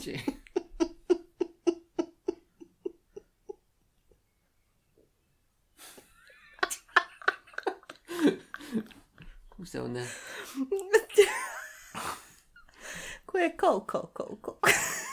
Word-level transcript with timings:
Ce? 0.00 0.24
Cum 9.48 9.64
se 9.64 9.78
unde? 9.80 10.04
Cu 13.24 13.36
eco, 13.38 13.80
co, 13.80 14.06
co, 14.12 14.36
co. 14.40 14.58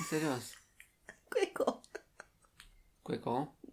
Serios. 0.09 0.53
Cu 1.29 1.37
eco. 1.41 1.81
Cu 3.01 3.11
eco? 3.13 3.57
Hei, 3.61 3.64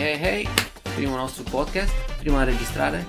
hei, 0.00 0.18
hei! 0.18 0.48
Primul 0.94 1.16
nostru 1.16 1.42
podcast, 1.42 1.92
prima 2.18 2.38
înregistrare. 2.38 3.06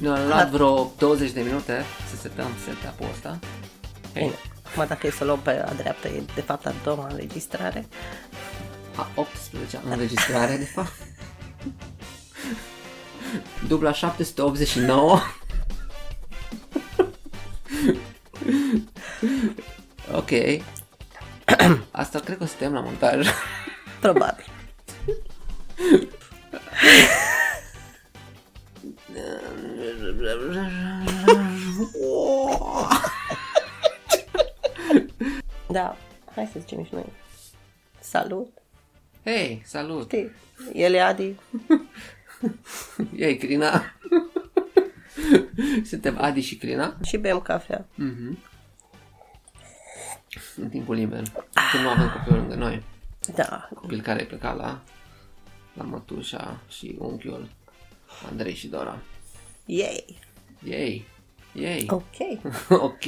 Ne-a 0.00 0.26
luat 0.26 0.50
vreo 0.50 0.92
20 0.98 1.30
de 1.30 1.40
minute 1.40 1.84
să 2.10 2.16
setăm 2.16 2.50
setup-ul 2.64 3.08
ăsta. 3.12 3.38
Hei, 4.12 4.22
Bine. 4.22 4.34
Acum 4.62 4.84
dacă 4.88 5.06
e 5.06 5.10
să 5.10 5.24
luăm 5.24 5.38
pe 5.38 5.50
a 5.50 5.72
dreapta, 5.72 6.08
e 6.08 6.22
de 6.34 6.40
fapt 6.40 6.66
a 6.66 6.72
doua 6.84 7.06
înregistrare. 7.10 7.86
a 8.96 9.08
18 9.14 9.80
înregistrare, 9.90 10.56
de 10.56 10.64
fapt. 10.64 10.92
Dubla 13.68 13.92
789. 13.92 15.18
ok. 20.20 20.30
Asta 21.90 22.18
cred 22.18 22.36
că 22.36 22.42
o 22.42 22.46
să 22.46 22.54
tăiem 22.58 22.72
la 22.72 22.80
montaj. 22.80 23.28
Probabil. 24.00 24.33
Să 36.54 36.60
zicem 36.60 36.84
și 36.84 36.94
noi. 36.94 37.12
Salut! 38.00 38.48
Hei, 39.24 39.62
salut! 39.64 40.02
Știi, 40.10 40.30
el 40.72 40.94
e 40.94 41.02
Adi. 41.02 41.34
Ei, 43.16 43.36
Crina. 43.36 43.82
Suntem 45.90 46.18
Adi 46.18 46.40
și 46.40 46.56
Crina 46.56 46.96
Și 47.04 47.16
bem 47.16 47.40
cafea. 47.40 47.86
în 50.56 50.68
timpul 50.70 50.94
liber. 50.94 51.22
Când 51.72 51.82
nu 51.82 51.88
avem 51.88 52.10
copilul 52.10 52.38
lângă 52.38 52.54
noi. 52.54 52.82
Da, 53.34 53.68
Copil 53.74 54.00
care 54.00 54.20
e 54.20 54.24
plecat 54.24 54.56
la, 54.56 54.82
la 55.72 55.82
mătușa 55.82 56.60
și 56.68 56.96
unchiul 56.98 57.48
Andrei 58.30 58.54
și 58.54 58.66
Dora. 58.66 58.98
yay! 59.64 60.18
Yay! 60.62 61.06
Yay! 61.52 61.86
Ok. 61.90 62.16
ok! 62.88 63.04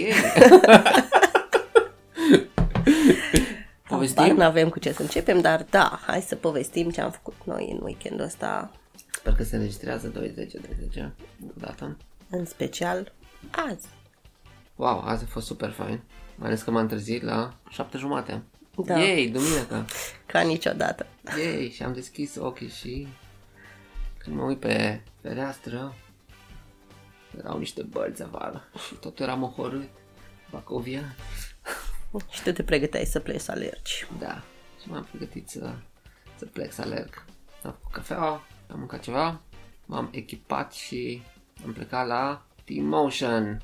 Habar 3.99 4.09
Povestim? 4.15 4.37
n-avem 4.37 4.69
cu 4.69 4.79
ce 4.79 4.93
să 4.93 5.03
începem, 5.03 5.41
dar 5.41 5.67
da, 5.71 6.01
hai 6.07 6.21
să 6.23 6.35
povestim 6.37 6.91
ce 6.91 7.01
am 7.01 7.11
făcut 7.11 7.35
noi 7.45 7.71
în 7.71 7.79
weekendul 7.83 8.25
ăsta, 8.25 8.71
Sper 9.13 9.35
că 9.35 9.43
se 9.45 9.57
înregistrează 9.57 10.09
20 10.09 10.53
de 10.53 10.77
10 10.81 11.15
dată. 11.55 11.97
în 12.31 12.45
special 12.45 13.13
azi. 13.51 13.87
Wow, 14.77 15.01
azi 15.01 15.25
a 15.25 15.27
fost 15.27 15.47
super 15.47 15.71
fain. 15.71 16.01
Mai 16.37 16.49
ales 16.49 16.63
că 16.63 16.71
m-am 16.71 16.87
trezit 16.87 17.23
la 17.23 17.55
7 17.69 17.99
jumate. 17.99 18.43
Da. 18.85 18.99
Yay, 18.99 19.27
duminică! 19.33 19.85
Ca 20.27 20.41
niciodată. 20.41 21.07
Yay, 21.39 21.71
și 21.75 21.83
am 21.83 21.93
deschis 21.93 22.37
ochii 22.37 22.69
și 22.69 23.09
când 24.19 24.37
mă 24.37 24.43
uit 24.43 24.59
pe 24.61 25.01
fereastră 25.23 25.95
erau 27.39 27.59
niște 27.59 27.83
bălți 27.83 28.23
afară 28.23 28.69
și 28.87 28.95
tot 28.95 29.21
eram 29.21 29.43
ohorât. 29.43 29.89
Bacovia. 30.51 31.15
Și 32.31 32.43
tu 32.43 32.53
te 32.53 32.63
pregăteai 32.63 33.05
să 33.05 33.19
pleci 33.21 33.41
să 33.41 33.51
alergi. 33.51 34.07
Da, 34.19 34.43
și 34.83 34.89
m-am 34.91 35.07
pregătit 35.11 35.49
să, 35.49 35.71
să 36.39 36.45
plec 36.45 36.73
să 36.73 36.83
alerg. 36.83 37.25
Am 37.63 37.75
făcut 37.81 37.93
cafea, 37.93 38.19
am 38.71 38.79
mâncat 38.79 39.01
ceva, 39.01 39.41
m-am 39.87 40.09
echipat 40.13 40.73
și 40.73 41.23
am 41.65 41.73
plecat 41.73 42.07
la 42.07 42.43
T-Motion. 42.65 43.61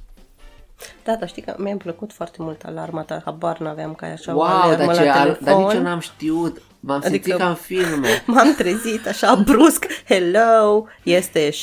Da, 1.04 1.14
dar 1.16 1.28
știi 1.28 1.42
că 1.42 1.54
mi-a 1.58 1.76
plăcut 1.76 2.12
foarte 2.12 2.36
mult 2.40 2.62
alarma 2.64 3.02
ta, 3.02 3.20
habar 3.24 3.58
n-aveam 3.58 3.94
că 3.94 4.04
ai 4.04 4.12
așa 4.12 4.32
o 4.32 4.36
Wow, 4.36 4.44
alarmă 4.46 4.76
dar, 4.76 4.86
la 4.86 5.02
ce, 5.02 5.08
al- 5.08 5.22
telefon. 5.34 5.44
dar 5.44 5.56
nici 5.56 5.74
eu 5.74 5.82
n-am 5.82 5.98
știut. 6.00 6.62
M-am 6.80 6.96
Adică- 7.04 7.10
simțit 7.12 7.36
ca 7.36 7.48
în 7.48 7.54
filme. 7.54 8.22
M-am 8.26 8.54
trezit 8.54 9.06
așa 9.06 9.34
brusc, 9.34 9.86
hello, 10.04 10.86
este 11.02 11.50
7.40, 11.50 11.56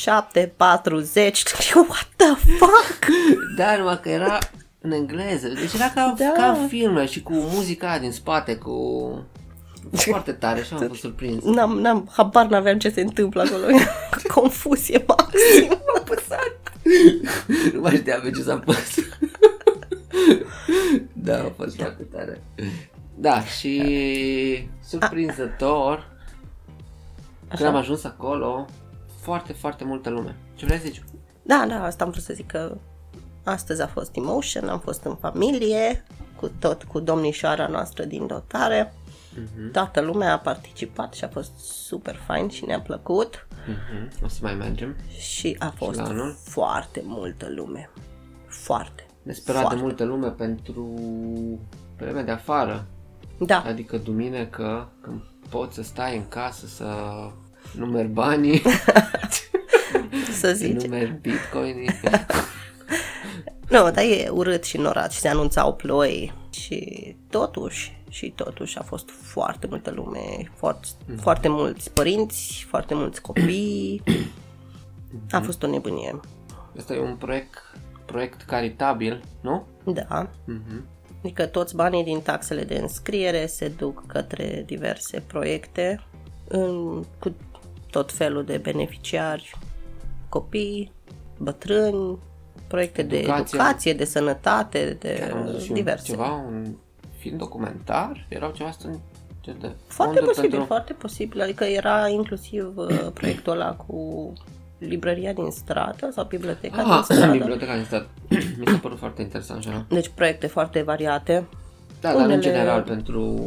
eu, 1.74 1.86
what 1.88 2.08
the 2.16 2.34
fuck? 2.56 3.04
Da, 3.56 3.76
numai 3.76 4.00
că 4.00 4.08
era 4.08 4.38
în 4.80 4.90
engleză. 4.92 5.48
Deci 5.48 5.72
era 5.74 5.90
ca, 5.94 6.14
Da. 6.18 6.32
ca 6.36 6.50
în 6.50 6.68
filme 6.68 7.06
și 7.06 7.22
cu 7.22 7.32
muzica 7.32 7.90
aia 7.90 7.98
din 7.98 8.12
spate, 8.12 8.56
cu... 8.56 8.74
Foarte 9.92 10.32
tare 10.32 10.62
și 10.62 10.72
am 10.72 10.78
fost 10.86 11.00
surprins. 11.00 11.44
N-am, 11.44 11.78
n-am, 11.78 12.08
habar 12.12 12.46
n-aveam 12.46 12.78
ce 12.78 12.90
se 12.90 13.00
întâmplă 13.00 13.42
acolo, 13.42 13.64
confuzie 14.34 15.04
maximă. 15.06 15.80
M-am 15.94 16.04
păsat. 16.04 16.60
nu 17.72 17.80
mai 17.84 17.96
știam 17.96 18.20
pe 18.20 18.30
ce 18.30 18.42
s-a 18.42 18.56
pus. 18.58 18.76
da, 21.12 21.38
a 21.38 21.52
fost 21.56 21.76
foarte 21.76 22.02
tare. 22.02 22.42
Da, 23.14 23.44
și 23.44 24.68
surprinzător, 24.84 26.10
când 27.48 27.68
am 27.68 27.74
ajuns 27.74 28.04
acolo, 28.04 28.66
foarte, 29.20 29.52
foarte 29.52 29.84
multă 29.84 30.10
lume. 30.10 30.36
Ce 30.54 30.64
vrei 30.66 30.78
să 30.78 30.84
zici? 30.86 31.02
Da, 31.42 31.64
da, 31.68 31.84
asta 31.84 32.04
am 32.04 32.10
vrut 32.10 32.22
să 32.22 32.32
zic 32.34 32.46
că 32.46 32.76
astăzi 33.44 33.82
a 33.82 33.86
fost 33.86 34.16
Emotion, 34.16 34.68
am 34.68 34.78
fost 34.80 35.04
în 35.04 35.16
familie, 35.16 36.04
cu 36.36 36.50
tot 36.58 36.82
cu 36.82 37.00
domnișoara 37.00 37.66
noastră 37.66 38.04
din 38.04 38.26
dotare. 38.26 38.94
Toată 39.72 40.00
lumea 40.00 40.32
a 40.32 40.38
participat 40.38 41.12
și 41.14 41.24
a 41.24 41.28
fost 41.28 41.50
super 41.58 42.14
fain 42.26 42.48
și 42.48 42.64
ne-a 42.64 42.80
plăcut 42.80 43.46
Mhm, 43.66 44.24
O 44.24 44.28
să 44.28 44.38
mai 44.42 44.54
mergem. 44.54 44.96
și 45.18 45.56
a 45.58 45.72
fost 45.76 45.98
la 45.98 46.04
anul? 46.04 46.36
foarte 46.44 47.02
multă 47.04 47.46
lume. 47.54 47.90
Foarte. 48.46 49.06
Ne 49.22 49.32
spera 49.32 49.56
de 49.58 49.62
Foarte. 49.64 49.82
multă 49.82 50.04
lume 50.04 50.28
pentru 50.28 50.94
vremea 51.98 52.22
de 52.22 52.30
afară. 52.30 52.86
Da, 53.38 53.62
Adică 53.66 53.96
duminică, 53.96 54.90
când 55.00 55.20
poți 55.48 55.74
să 55.74 55.82
stai 55.82 56.16
în 56.16 56.28
casă 56.28 56.66
să 56.66 56.86
numeri 57.76 58.08
banii, 58.08 58.62
să 60.26 60.32
să 60.32 60.52
zice. 60.52 60.86
numeri 60.86 61.18
bitcoin 61.20 61.76
Nu, 63.70 63.90
dar 63.90 64.04
e 64.04 64.28
urât 64.28 64.64
și 64.64 64.76
norat 64.76 65.12
și 65.12 65.18
se 65.18 65.28
anunțau 65.28 65.74
ploi 65.74 66.32
și 66.50 67.16
totuși, 67.28 68.02
și 68.08 68.30
totuși 68.30 68.78
a 68.78 68.82
fost 68.82 69.10
foarte 69.10 69.66
multă 69.66 69.90
lume, 69.90 70.50
foarte, 70.54 70.88
foarte 71.20 71.48
mulți 71.48 71.90
părinți, 71.92 72.66
foarte 72.68 72.94
mulți 72.94 73.20
copii. 73.20 74.02
A 75.30 75.40
fost 75.40 75.62
o 75.62 75.66
nebunie. 75.66 76.20
Asta 76.78 76.94
e 76.94 77.00
un 77.00 77.16
proiect, 77.16 77.58
proiect 78.04 78.42
caritabil, 78.42 79.24
nu? 79.40 79.66
Da. 79.84 80.30
Mhm. 80.44 80.84
Adică 81.22 81.46
toți 81.46 81.74
banii 81.74 82.04
din 82.04 82.20
taxele 82.20 82.64
de 82.64 82.74
înscriere 82.74 83.46
se 83.46 83.68
duc 83.68 84.06
către 84.06 84.62
diverse 84.66 85.20
proiecte 85.26 86.04
în, 86.48 87.04
cu 87.18 87.34
tot 87.90 88.12
felul 88.12 88.44
de 88.44 88.56
beneficiari, 88.56 89.58
copii, 90.28 90.92
bătrâni, 91.38 92.18
proiecte 92.70 93.02
de 93.02 93.16
Educație. 93.16 93.58
educație, 93.58 93.92
de 93.92 94.04
sănătate, 94.04 94.96
de 95.00 95.16
Chiar 95.20 95.30
am 95.36 95.44
văzut 95.44 95.60
și 95.62 95.68
un, 95.70 95.74
diverse. 95.76 96.04
ceva, 96.10 96.32
un 96.46 96.66
film 97.18 97.36
documentar, 97.36 98.26
erau 98.28 98.50
ceva 98.50 98.68
asta 98.68 98.88
ce 99.40 99.52
de 99.60 99.66
Foarte 99.66 99.74
fonduri 99.86 100.26
posibil, 100.26 100.48
pentru... 100.50 100.66
foarte 100.66 100.92
posibil. 100.92 101.40
Adică 101.40 101.64
era 101.64 102.08
inclusiv 102.08 102.72
uh, 102.76 103.06
proiectul 103.18 103.52
ăla 103.52 103.72
cu 103.74 104.32
librăria 104.78 105.32
din 105.32 105.50
stradă 105.50 106.08
sau 106.12 106.24
biblioteca 106.24 106.82
din 106.82 106.90
Ah, 106.92 107.00
stradă. 107.02 107.32
biblioteca 107.38 107.74
din 107.74 107.84
stat. 107.84 108.08
Mi 108.58 108.66
s-a 108.66 108.78
părut 108.82 108.98
foarte 108.98 109.22
interesant 109.22 109.62
și 109.62 109.68
ăla. 109.68 109.84
Deci 109.88 110.08
proiecte 110.14 110.46
foarte 110.46 110.82
variate. 110.82 111.46
Da, 112.00 112.08
dar 112.12 112.18
în 112.18 112.24
Unele- 112.24 112.40
general 112.40 112.82
pentru 112.82 113.38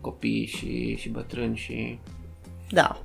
copii 0.00 0.46
și, 0.46 0.96
și 0.96 1.08
bătrâni 1.08 1.56
și... 1.56 1.98
Da. 2.70 3.00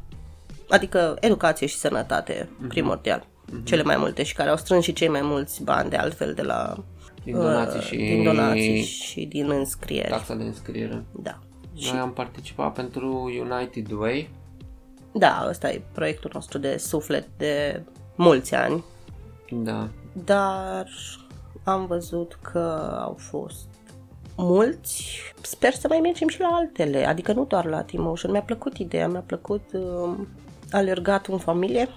Adică 0.70 1.18
educație 1.20 1.68
și 1.68 1.76
sănătate, 1.78 2.50
primordial. 2.68 3.26
Cele 3.64 3.84
mai 3.84 3.98
multe 3.98 4.24
și 4.24 4.34
care 4.36 4.50
au 4.50 4.58
strâns 4.58 4.84
și 4.84 4.94
cei 4.94 5.08
mai 5.08 5.22
mulți 5.24 5.64
bani 5.64 5.90
de 5.90 5.96
altfel 5.96 6.34
de 6.34 6.42
la 6.42 6.84
Din 7.24 7.34
donații 7.36 7.78
uh, 7.80 7.86
și 7.86 7.96
din 7.96 8.24
donații 8.24 8.82
și 8.84 9.26
din 9.26 9.50
înscrieri. 9.52 10.10
taxa 10.10 10.36
de 10.36 10.44
înscriere. 10.44 11.04
Da. 11.12 11.40
Noi 11.92 12.00
am 12.00 12.14
participat 12.14 12.74
pentru 12.74 13.32
United 13.50 13.92
Way. 13.92 14.30
Da, 15.12 15.46
ăsta 15.50 15.72
e 15.72 15.82
proiectul 15.92 16.32
nostru 16.34 16.58
de 16.58 16.78
suflet 16.78 17.28
de 17.38 17.82
mulți 18.16 18.56
ani, 18.56 18.84
Da. 19.52 19.88
dar 20.26 20.88
am 21.64 21.86
văzut 21.86 22.38
că 22.42 22.98
au 23.02 23.16
fost 23.20 23.68
mulți. 24.36 25.20
Sper 25.42 25.74
să 25.74 25.88
mai 25.90 26.00
mergem 26.00 26.28
și 26.28 26.40
la 26.40 26.48
altele, 26.48 27.06
adică 27.06 27.34
nu 27.34 27.46
doar 27.46 27.66
la 27.66 27.82
T-Motion. 27.82 28.32
Mi-a 28.32 28.42
plăcut 28.42 28.78
ideea, 28.78 29.08
mi-a 29.08 29.24
plăcut 29.26 29.64
uh, 29.74 30.14
alergatul 30.72 31.34
în 31.34 31.40
familie. 31.40 31.88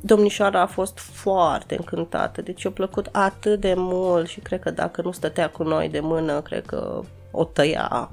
Domnișoara 0.00 0.60
a 0.60 0.66
fost 0.66 0.98
foarte 0.98 1.76
încântată, 1.76 2.42
deci 2.42 2.62
i-a 2.62 2.70
plăcut 2.70 3.08
atât 3.12 3.60
de 3.60 3.74
mult 3.76 4.28
și 4.28 4.40
cred 4.40 4.60
că 4.60 4.70
dacă 4.70 5.02
nu 5.02 5.12
stătea 5.12 5.50
cu 5.50 5.62
noi 5.62 5.88
de 5.88 6.00
mână, 6.00 6.40
cred 6.40 6.66
că 6.66 7.00
o 7.30 7.44
tăia 7.44 8.10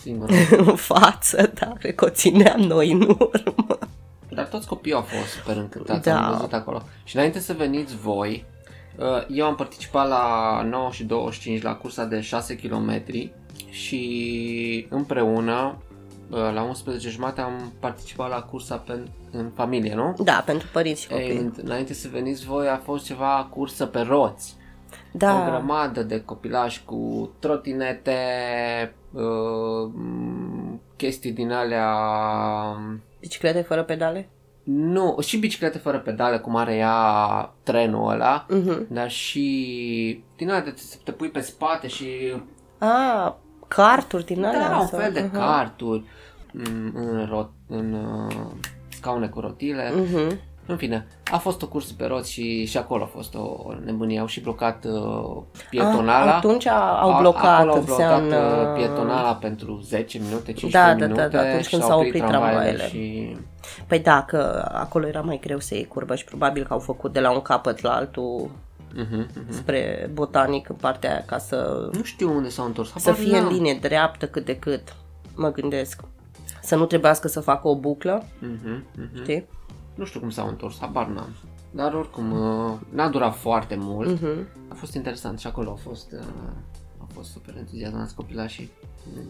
Singur. 0.00 0.30
în 0.66 0.76
față, 0.76 1.50
da, 1.54 1.72
cred 1.78 1.94
că 1.94 2.04
o 2.04 2.08
țineam 2.08 2.60
noi 2.60 2.90
în 2.90 3.00
urmă. 3.00 3.78
Dar 4.28 4.46
toți 4.46 4.66
copiii 4.66 4.94
au 4.94 5.02
fost 5.02 5.32
super 5.32 5.56
încântați, 5.56 6.08
Da. 6.08 6.26
am 6.26 6.32
văzut 6.32 6.52
acolo. 6.52 6.82
Și 7.04 7.16
înainte 7.16 7.38
să 7.38 7.52
veniți 7.52 7.96
voi, 7.96 8.44
uh, 8.96 9.26
eu 9.28 9.46
am 9.46 9.54
participat 9.54 10.08
la 10.08 10.62
9 10.62 10.90
și 10.90 11.04
25 11.04 11.62
la 11.62 11.74
cursa 11.74 12.04
de 12.04 12.20
6 12.20 12.56
km 12.56 13.02
și 13.70 14.86
împreună 14.90 15.76
uh, 15.78 15.93
la 16.28 16.62
11 16.62 17.08
jumate 17.08 17.40
am 17.40 17.72
participat 17.80 18.28
la 18.30 18.42
cursa 18.42 18.76
pe, 18.76 19.00
în 19.30 19.50
familie, 19.54 19.94
nu? 19.94 20.14
Da, 20.22 20.42
pentru 20.46 20.68
părinți 20.72 21.02
și 21.02 21.12
Ei, 21.12 21.20
copii. 21.20 21.36
în- 21.40 21.52
înainte 21.64 21.94
să 21.94 22.08
veniți 22.12 22.44
voi 22.46 22.68
a 22.68 22.76
fost 22.76 23.04
ceva 23.04 23.48
cursă 23.50 23.86
pe 23.86 24.00
roți. 24.00 24.56
O 25.14 25.18
Da, 25.18 25.44
grămadă 25.48 26.02
de 26.02 26.20
copilași 26.24 26.82
cu 26.84 27.30
trotinete, 27.38 28.16
uh, 29.12 29.90
m, 29.94 30.80
chestii 30.96 31.32
din 31.32 31.52
alea 31.52 31.88
biciclete 33.20 33.60
fără 33.60 33.82
pedale? 33.82 34.28
Nu, 34.64 35.16
și 35.20 35.36
biciclete 35.38 35.78
fără 35.78 35.98
pedale, 35.98 36.38
cum 36.38 36.56
are 36.56 36.74
ea 36.74 37.52
trenul 37.62 38.10
ăla, 38.10 38.46
Mhm. 38.48 38.86
dar 38.90 39.10
și 39.10 40.24
din 40.36 40.48
alea 40.50 40.62
de 40.62 40.72
să 40.76 40.96
te 41.04 41.12
pui 41.12 41.28
pe 41.30 41.40
spate 41.40 41.88
și 41.88 42.06
A, 42.78 43.36
carturi 43.68 44.24
din 44.24 44.44
alea? 44.44 44.68
da, 44.68 44.78
un 44.78 44.86
sau- 44.86 44.98
fel 44.98 45.12
de 45.12 45.20
Mhm. 45.20 45.34
carturi 45.38 46.04
în, 46.52 46.92
în, 46.94 47.26
rot, 47.30 47.50
în 47.68 47.92
uh, 47.92 48.34
scaune 48.88 49.26
cu 49.26 49.40
rotile. 49.40 49.92
Mhm. 49.96 50.38
În 50.66 50.76
fine, 50.76 51.06
a 51.32 51.36
fost 51.36 51.62
o 51.62 51.68
cursă 51.68 51.92
pe 51.96 52.04
roți 52.06 52.32
și, 52.32 52.64
și 52.66 52.76
acolo 52.76 53.02
a 53.02 53.06
fost 53.06 53.34
o 53.34 53.72
nebunie. 53.84 54.18
Au 54.20 54.26
și 54.26 54.40
blocat 54.40 54.84
uh, 54.84 55.42
pietonala. 55.70 56.32
A, 56.32 56.36
atunci 56.36 56.66
au 56.66 57.12
A- 57.14 57.18
blocat, 57.20 57.44
acolo 57.58 57.72
au 57.72 57.80
blocat 57.80 58.20
înseamnă... 58.20 58.36
uh, 58.70 58.76
pietonala 58.76 59.34
pentru 59.34 59.80
10 59.84 60.18
minute, 60.18 60.52
15 60.52 60.78
Da, 60.78 60.86
da, 60.86 61.04
minute 61.04 61.20
da, 61.36 61.42
da, 61.42 61.48
atunci 61.48 61.64
și 61.64 61.70
când 61.70 61.82
s-au 61.82 61.90
s-au 61.90 61.98
oprit 61.98 62.14
oprit 62.22 62.30
tramvaiele 62.30 62.72
tramvaiele. 62.76 62.88
și... 62.88 63.36
Păi 63.86 63.98
da, 64.00 64.22
că 64.22 64.68
acolo 64.72 65.06
era 65.06 65.20
mai 65.20 65.38
greu 65.42 65.58
să 65.58 65.74
iei 65.74 65.86
curbă 65.86 66.14
și 66.14 66.24
probabil 66.24 66.62
că 66.66 66.72
au 66.72 66.78
făcut 66.78 67.12
de 67.12 67.20
la 67.20 67.30
un 67.30 67.40
capăt 67.42 67.80
la 67.80 67.90
altul 67.94 68.50
Uh-huh, 68.94 69.26
uh-huh. 69.26 69.48
spre 69.50 70.10
botanic 70.12 70.68
în 70.68 70.76
partea 70.76 71.10
aia 71.10 71.22
ca 71.26 71.38
să, 71.38 71.88
Nu 71.92 72.02
știu 72.02 72.34
unde 72.34 72.48
s-au 72.48 72.66
întors. 72.66 72.88
să 72.96 73.10
habar 73.10 73.14
fie 73.24 73.36
în 73.36 73.42
n-am. 73.44 73.52
linie 73.52 73.78
dreaptă 73.80 74.26
cât 74.28 74.44
de 74.44 74.56
cât, 74.58 74.96
mă 75.34 75.52
gândesc. 75.52 76.00
Să 76.62 76.76
nu 76.76 76.86
trebuiască 76.86 77.28
să 77.28 77.40
facă 77.40 77.68
o 77.68 77.76
buclă, 77.76 78.24
Mhm, 78.38 78.84
mhm. 78.96 79.22
știi? 79.22 79.46
Nu 79.94 80.04
știu 80.04 80.20
cum 80.20 80.30
s-au 80.30 80.48
întors, 80.48 80.78
habar 80.80 81.06
n-am. 81.06 81.28
Dar 81.70 81.94
oricum, 81.94 82.32
uh, 82.32 82.72
n-a 82.88 83.08
durat 83.08 83.34
foarte 83.36 83.76
mult. 83.78 84.08
Mhm. 84.20 84.46
A 84.68 84.74
fost 84.74 84.94
interesant 84.94 85.38
și 85.38 85.46
acolo 85.46 85.68
au 85.68 85.76
fost, 85.76 86.12
uh, 86.12 86.18
au 87.00 87.08
fost 87.14 87.30
super 87.30 87.54
entuziasmați 87.56 88.14
copilașii. 88.14 88.70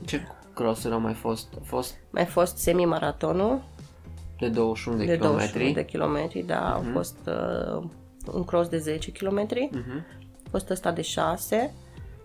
Ce 0.05 0.21
crossuri 0.55 0.95
au 0.95 1.01
mai 1.01 1.13
fost? 1.15 1.47
A 1.55 1.63
fost 1.65 1.95
Mai 2.11 2.25
fost 2.25 2.57
semi-maratonul 2.57 3.63
de 4.39 4.49
21 4.49 4.97
de, 4.99 5.05
de 5.05 5.17
kilometri. 5.17 5.49
21 5.53 5.73
de 5.75 5.85
kilometri, 5.85 6.43
da, 6.43 6.73
au 6.75 6.83
fost 6.93 7.17
uh, 7.27 7.83
un 8.33 8.45
cross 8.45 8.69
de 8.69 8.79
10 8.79 9.11
kilometri, 9.11 9.69
Mhm. 9.73 10.05
a 10.47 10.49
fost 10.51 10.71
ăsta 10.71 10.93
de 10.93 11.03
6 11.03 11.73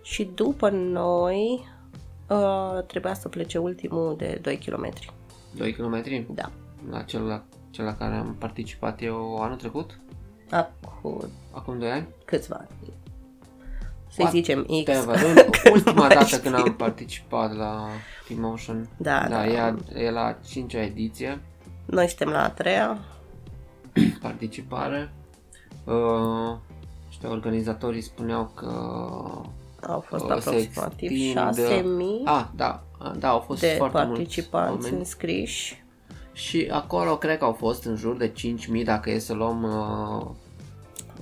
și 0.04 0.24
după 0.36 0.70
noi 0.70 1.68
uh, 2.30 2.84
trebuia 2.88 3.14
să 3.14 3.28
plece 3.30 3.58
ultimul 3.58 4.16
de 4.18 4.40
2 4.42 4.58
kilometri. 4.58 5.14
2 5.56 5.74
kilometri? 5.74 6.26
Da. 6.34 6.52
La 6.90 7.02
cel, 7.02 7.22
la 7.24 7.44
cel 7.70 7.86
la 7.86 7.96
care 7.96 8.16
am 8.16 8.36
participat 8.40 9.02
eu 9.02 9.38
anul 9.42 9.58
trecut, 9.58 10.00
Acum 10.50 11.30
acum 11.52 11.80
2 11.80 11.92
ani. 11.92 12.08
câțiva 12.26 12.56
ani. 12.60 12.70
Să-i 14.12 14.28
zicem 14.30 14.64
X. 14.64 14.70
Whatever. 14.88 15.16
În 15.30 15.36
Că 15.64 15.70
ultima 15.72 15.92
nu 15.94 16.00
mai 16.00 16.10
dată 16.10 16.26
știu. 16.26 16.40
când 16.40 16.56
am 16.56 16.76
participat 16.76 17.56
la 17.56 17.88
T-Motion. 18.28 18.90
Da, 18.98 19.20
da, 19.30 19.36
da. 19.36 19.46
E, 19.48 19.76
e 20.06 20.12
la 20.12 20.38
5 20.48 20.74
ediție. 20.74 21.40
Noi 21.86 22.08
suntem 22.08 22.30
la 22.30 22.44
a 22.44 22.50
treia. 22.50 22.98
participare. 24.22 25.12
Uh, 25.90 26.56
și 27.10 27.20
organizatorii 27.26 28.02
spuneau 28.02 28.52
că 28.56 28.66
Au 29.88 30.00
fost 30.08 30.24
uh, 30.24 30.38
se 30.40 30.50
aproximativ 30.50 31.10
extind- 31.12 31.84
6.000 32.24 32.26
Ah, 32.26 32.46
da, 32.56 32.82
da, 33.20 33.30
au 33.30 33.40
fost 33.40 33.60
de 33.60 33.76
foarte 33.78 33.98
participanți 33.98 34.70
mulți 34.70 34.84
oameni. 34.86 35.00
înscriși. 35.02 35.84
Și 36.34 36.68
acolo 36.72 37.18
cred 37.18 37.38
că 37.38 37.44
au 37.46 37.52
fost 37.54 37.84
în 37.86 37.96
jur 37.96 38.16
de 38.18 38.32
5.000 38.32 38.84
dacă 38.84 39.10
e 39.10 39.20
să 39.20 39.34
luăm 39.34 39.64
uh, 39.64 40.26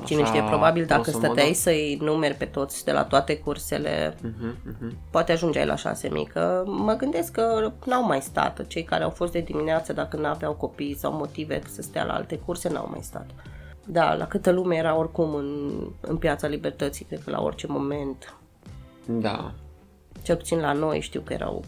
Cine 0.06 0.22
așa, 0.22 0.30
știe, 0.32 0.44
probabil 0.44 0.86
dacă 0.86 1.02
grosomodo. 1.02 1.32
stăteai 1.34 1.54
să-i 1.54 1.98
numeri 2.02 2.34
pe 2.34 2.46
toți 2.46 2.86
de 2.86 2.92
la 2.92 3.04
toate 3.04 3.38
cursele, 3.38 4.16
Mhm, 4.22 4.56
mhm. 4.66 4.98
poate 5.12 5.32
ajungeai 5.32 5.66
la 5.66 5.76
6.000, 5.76 6.28
că 6.34 6.64
mă 6.66 6.94
gândesc 6.94 7.32
că 7.32 7.72
n-au 7.86 8.04
mai 8.06 8.22
stat. 8.22 8.68
Cei 8.68 8.84
care 8.84 9.04
au 9.04 9.10
fost 9.10 9.32
de 9.32 9.40
dimineață, 9.40 9.94
dacă 9.94 10.18
n-aveau 10.18 10.54
copii 10.54 10.96
sau 10.98 11.12
motive 11.14 11.62
să 11.68 11.82
stea 11.82 12.04
la 12.04 12.14
alte 12.14 12.36
curse, 12.38 12.70
n-au 12.70 12.88
mai 12.92 13.00
stat. 13.02 13.26
Da, 13.88 14.14
la 14.16 14.28
câtă 14.28 14.52
lume 14.52 14.76
era 14.76 14.96
oricum 14.96 15.34
în, 15.36 15.72
în 16.02 16.18
Piața 16.18 16.48
Libertății, 16.48 17.06
cred 17.06 17.22
că 17.24 17.32
la 17.32 17.42
orice 17.42 17.68
moment. 17.70 18.34
Da, 19.06 19.52
Cel 20.22 20.36
puțin 20.36 20.60
la 20.60 20.74
noi 20.74 21.00
știu 21.02 21.22
că 21.22 21.34
erau 21.34 21.64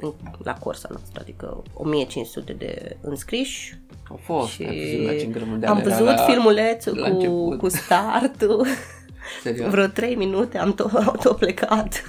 în- 0.00 0.12
la 0.42 0.54
cursa 0.54 0.88
noastră, 0.90 1.20
adică 1.20 1.62
1500 1.74 2.52
de 2.52 2.96
înscriși 3.00 3.80
au 4.10 4.16
fost. 4.22 4.48
și 4.48 4.62
ai 4.62 4.90
văzut 4.90 5.06
la 5.06 5.18
ce 5.18 5.24
îngrămândeală 5.24 5.74
am 5.74 5.80
era 5.80 5.90
văzut 5.90 6.06
la, 6.06 6.16
filmulețul 6.16 6.98
la 6.98 7.08
cu, 7.08 7.14
început. 7.14 7.58
cu 7.58 7.68
startul. 7.68 8.66
Serios, 9.42 9.70
Vreo 9.70 9.86
3 9.86 10.14
minute 10.14 10.58
am 10.58 10.72
tot, 10.74 10.92
am 10.94 11.18
tot 11.22 11.36
plecat. 11.36 12.08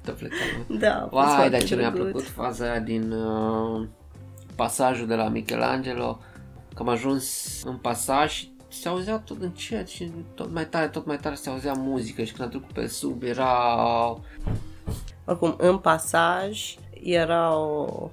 te 0.00 0.10
plecam. 0.10 0.78
da, 0.78 0.94
a 0.94 1.00
fost 1.00 1.12
Vai, 1.26 1.34
foarte 1.34 1.50
dar 1.50 1.62
ce 1.62 1.74
mi-a 1.76 1.90
drăguț. 1.90 2.10
plăcut 2.10 2.28
faza 2.28 2.64
aia 2.70 2.78
din 2.80 3.12
uh, 3.12 3.86
pasajul 4.56 5.06
de 5.06 5.14
la 5.14 5.28
Michelangelo, 5.28 6.18
că 6.74 6.82
am 6.82 6.88
ajuns 6.88 7.48
în 7.64 7.76
pasaj 7.76 8.32
și 8.32 8.51
se 8.72 8.88
auzea 8.88 9.18
tot 9.18 9.42
încet 9.42 9.88
și 9.88 10.12
tot 10.34 10.52
mai 10.52 10.66
tare, 10.66 10.88
tot 10.88 11.06
mai 11.06 11.16
tare 11.16 11.34
se 11.34 11.50
auzea 11.50 11.72
muzică 11.72 12.22
și 12.24 12.32
când 12.32 12.42
am 12.42 12.48
trecut 12.48 12.74
pe 12.74 12.86
sub 12.86 13.22
era... 13.22 13.54
Oricum, 15.24 15.54
în 15.58 15.78
pasaj 15.78 16.74
era 17.02 17.56
o 17.56 18.10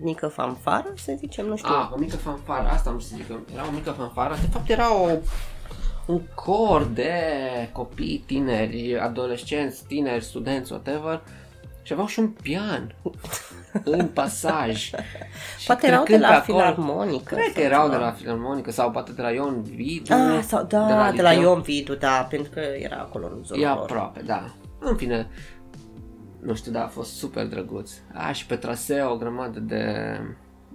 mică 0.00 0.28
fanfară, 0.28 0.92
să 0.96 1.14
zicem, 1.18 1.46
nu 1.46 1.56
știu. 1.56 1.74
Ah, 1.74 1.90
o 1.92 1.98
mică 1.98 2.16
fanfară, 2.16 2.68
asta 2.68 2.90
am 2.90 3.00
să 3.00 3.14
zic, 3.16 3.26
că 3.26 3.36
era 3.52 3.66
o 3.66 3.70
mică 3.70 3.90
fanfară, 3.90 4.34
de 4.40 4.46
fapt 4.46 4.68
era 4.68 4.94
o, 4.94 5.08
un 6.06 6.20
cor 6.34 6.84
de 6.84 7.12
copii 7.72 8.24
tineri, 8.26 8.98
adolescenți, 8.98 9.84
tineri, 9.86 10.24
studenți, 10.24 10.72
whatever, 10.72 11.22
și 11.86 11.92
aveau 11.92 12.06
și 12.08 12.18
un 12.18 12.28
pian 12.28 12.94
în 13.84 14.06
pasaj. 14.06 14.90
Și 15.58 15.66
Poate 15.66 15.86
erau 15.86 15.98
de 15.98 16.04
trecând 16.04 16.22
la 16.22 16.28
pe 16.28 16.34
acolo- 16.34 16.44
filarmonică. 16.44 17.34
Cred 17.34 17.46
că 17.52 17.60
sau 17.60 17.62
erau 17.62 17.86
de 17.88 17.92
ceva. 17.94 18.04
la 18.04 18.12
Filarmonică 18.12 18.70
sau 18.70 18.90
poate 18.90 19.12
de 19.12 19.22
la 19.22 19.30
Ion 19.30 19.62
Vidu. 19.62 20.14
Ah, 20.14 20.40
sau 20.46 20.62
da, 20.64 20.86
de 21.16 21.22
la, 21.22 21.30
liceu. 21.30 21.42
Ion 21.42 21.60
Vidu, 21.60 21.94
da, 21.94 22.26
pentru 22.30 22.50
că 22.52 22.60
era 22.78 22.96
acolo 22.96 23.26
în 23.36 23.44
zona 23.44 23.60
E 23.60 23.66
lor. 23.66 23.76
aproape, 23.76 24.20
da. 24.26 24.44
În 24.80 24.96
fine, 24.96 25.26
nu 26.42 26.54
știu, 26.54 26.72
da, 26.72 26.84
a 26.84 26.88
fost 26.88 27.16
super 27.16 27.46
drăguț. 27.46 27.90
Aș, 28.14 28.38
și 28.38 28.46
pe 28.46 28.56
traseu 28.56 29.12
o 29.12 29.16
grămadă 29.16 29.58
de 29.60 29.84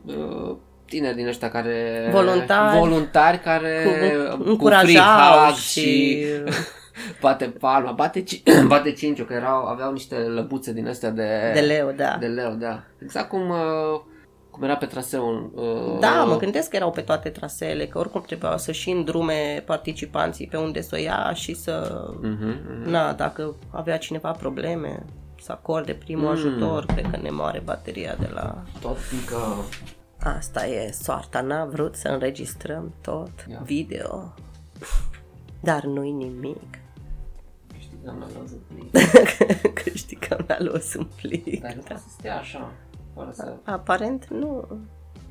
uh, 0.05 0.55
tineri 0.85 1.15
din 1.15 1.27
ăștia 1.27 1.49
care... 1.49 2.07
Voluntari. 2.11 2.77
Voluntari 2.77 3.39
care 3.39 3.83
Cu- 4.31 4.37
cu 4.43 4.49
încurajau 4.49 4.83
free 4.85 5.45
hug 5.45 5.55
și- 5.55 5.79
și... 5.79 6.25
bate 7.21 7.45
palma, 7.45 7.91
bate, 7.91 8.21
ci... 8.21 8.43
bate 8.67 8.91
cinciu, 8.91 9.23
că 9.23 9.33
erau, 9.33 9.65
aveau 9.65 9.91
niște 9.91 10.15
lăbuțe 10.15 10.73
din 10.73 10.87
astea 10.87 11.09
de... 11.09 11.51
De 11.53 11.59
leu, 11.59 11.91
da. 11.91 12.17
De 12.19 12.25
leu, 12.27 12.51
da. 12.53 12.83
Exact 13.01 13.29
cum, 13.29 13.49
uh, 13.49 13.99
cum 14.51 14.63
era 14.63 14.75
pe 14.75 14.85
traseu. 14.85 15.51
Uh, 15.55 15.99
Da, 15.99 16.23
mă 16.23 16.37
gândesc 16.37 16.69
că 16.69 16.75
erau 16.75 16.91
pe 16.91 17.01
toate 17.01 17.29
traseele, 17.29 17.85
că 17.85 17.97
oricum 17.97 18.21
trebuia 18.21 18.57
să 18.57 18.71
și 18.71 18.89
îndrume 18.89 19.63
participanții 19.65 20.47
pe 20.47 20.57
unde 20.57 20.81
să 20.81 20.95
o 20.95 21.01
ia 21.01 21.31
și 21.33 21.53
să... 21.53 22.03
Mhm, 22.21 22.47
mhm. 22.47 22.89
Na, 22.89 23.13
dacă 23.13 23.55
avea 23.71 23.97
cineva 23.97 24.31
probleme, 24.31 25.05
să 25.41 25.51
acorde 25.51 25.93
primul 25.93 26.23
Mm. 26.25 26.31
ajutor, 26.31 26.85
cred 26.85 27.09
că 27.11 27.17
ne 27.21 27.29
moare 27.29 27.61
bateria 27.65 28.15
de 28.19 28.29
la... 28.33 28.63
Tot 28.81 28.97
fiindcă 28.97 29.35
Asta 30.23 30.67
e 30.67 30.91
soarta, 30.91 31.41
n-a 31.41 31.65
vrut 31.65 31.95
să 31.95 32.07
înregistrăm 32.07 32.93
tot, 33.01 33.31
Ia. 33.49 33.61
video. 33.63 34.33
Dar 35.59 35.83
nu-i 35.83 36.11
nimic. 36.11 36.63
Câștigam 38.03 38.19
la 38.19 38.39
lozul 38.39 38.61
plin. 38.67 38.89
Câștigăm 39.73 40.45
la 40.47 40.57
los 40.59 40.93
un 40.93 41.07
plic. 41.15 41.61
Dar 41.61 41.73
nu 41.73 41.81
poate 41.81 42.01
să 42.01 42.09
stea 42.17 42.37
așa, 42.37 42.71
fără 43.13 43.31
să... 43.31 43.55
Aparent 43.63 44.27
nu. 44.27 44.67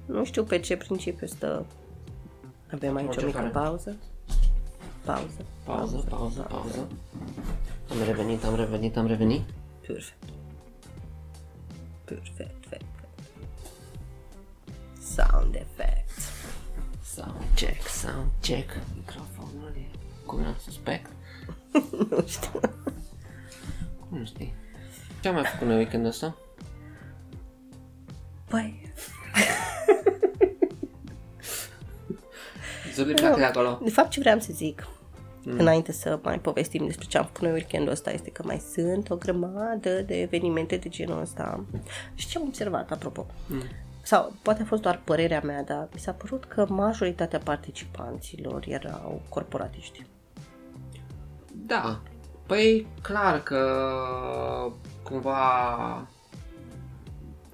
Nu 0.07 0.25
știu 0.25 0.45
pe 0.45 0.59
ce 0.59 0.77
principiu 0.77 1.27
stă. 1.27 1.67
Avem 2.73 2.97
aici 2.97 3.09
o 3.09 3.19
ce 3.19 3.25
mică 3.25 3.39
care? 3.39 3.51
pauză. 3.51 3.97
Pauză. 5.05 5.45
Pauză, 5.65 5.97
pauză, 6.09 6.41
pauză. 6.41 6.89
Am 7.91 7.97
revenit, 8.05 8.45
am 8.45 8.55
revenit, 8.55 8.97
am 8.97 9.07
revenit. 9.07 9.43
Perfect. 9.87 10.25
Perfect, 12.05 12.67
perfect. 12.69 12.85
Sound 15.01 15.55
effects. 15.55 16.31
Sound 17.03 17.45
check, 17.55 17.87
sound 17.87 18.31
check. 18.41 18.71
Microfonul 18.95 19.73
e 19.77 19.99
cu 20.27 20.37
un 20.37 20.55
suspect. 20.59 21.11
nu 22.11 22.25
știu. 22.27 22.61
Cum 24.09 24.19
nu 24.19 24.25
știi? 24.25 24.55
Ce 25.21 25.29
am 25.29 25.35
mai 25.35 25.45
făcut 25.45 25.67
noi 25.67 25.77
weekendul 25.77 26.11
ăsta? 26.11 26.37
Păi, 28.49 28.93
Zuri 32.95 33.15
pleacă 33.15 33.39
de 33.39 33.45
acolo. 33.45 33.81
de 33.83 33.91
fapt 33.91 34.11
ce 34.11 34.21
vreau 34.21 34.39
să 34.39 34.53
zic, 34.53 34.87
mm. 35.43 35.59
înainte 35.59 35.93
să 35.93 36.19
mai 36.23 36.39
povestim 36.39 36.87
despre 36.87 37.07
ce 37.07 37.19
am 37.19 37.25
făcut 37.25 37.41
noi 37.41 37.53
weekendul 37.53 37.93
ăsta, 37.93 38.11
este 38.11 38.31
că 38.31 38.43
mai 38.45 38.63
sunt 38.73 39.11
o 39.11 39.17
grămadă 39.17 40.01
de 40.01 40.21
evenimente 40.21 40.77
de 40.77 40.89
genul 40.89 41.21
ăsta. 41.21 41.65
Și 42.15 42.29
ce 42.29 42.39
am 42.39 42.45
observat, 42.47 42.91
apropo? 42.91 43.27
Mm. 43.47 43.63
Sau 44.03 44.33
poate 44.43 44.63
a 44.63 44.65
fost 44.65 44.83
doar 44.83 45.01
părerea 45.05 45.41
mea, 45.45 45.63
dar 45.63 45.89
mi 45.93 46.01
s-a 46.01 46.13
părut 46.13 46.45
că 46.45 46.67
majoritatea 46.69 47.39
participanților 47.39 48.65
erau 48.69 49.23
corporatiști. 49.29 50.07
Da. 51.69 51.99
Păi, 52.47 52.87
clar 53.03 53.43
că 53.43 53.63
cumva 55.03 55.39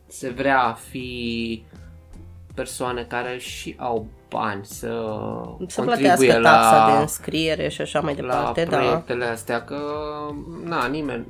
se 0.06 0.30
vrea 0.30 0.61
a 0.62 0.73
fi 0.73 1.64
persoane 2.54 3.02
care 3.02 3.38
și 3.38 3.75
au 3.78 4.06
bani 4.30 4.64
să, 4.64 4.87
Să 5.66 5.80
contribuie 5.83 6.14
plătească 6.16 6.38
la, 6.38 6.50
taxa 6.50 6.92
de 6.94 7.00
înscriere 7.00 7.68
și 7.68 7.80
așa 7.80 8.00
mai 8.00 8.14
la 8.14 8.21
departe, 8.21 8.64
da. 8.64 8.76
proiectele 8.76 9.25
astea, 9.25 9.64
că 9.64 9.78
na, 10.64 10.87
nimeni, 10.87 11.26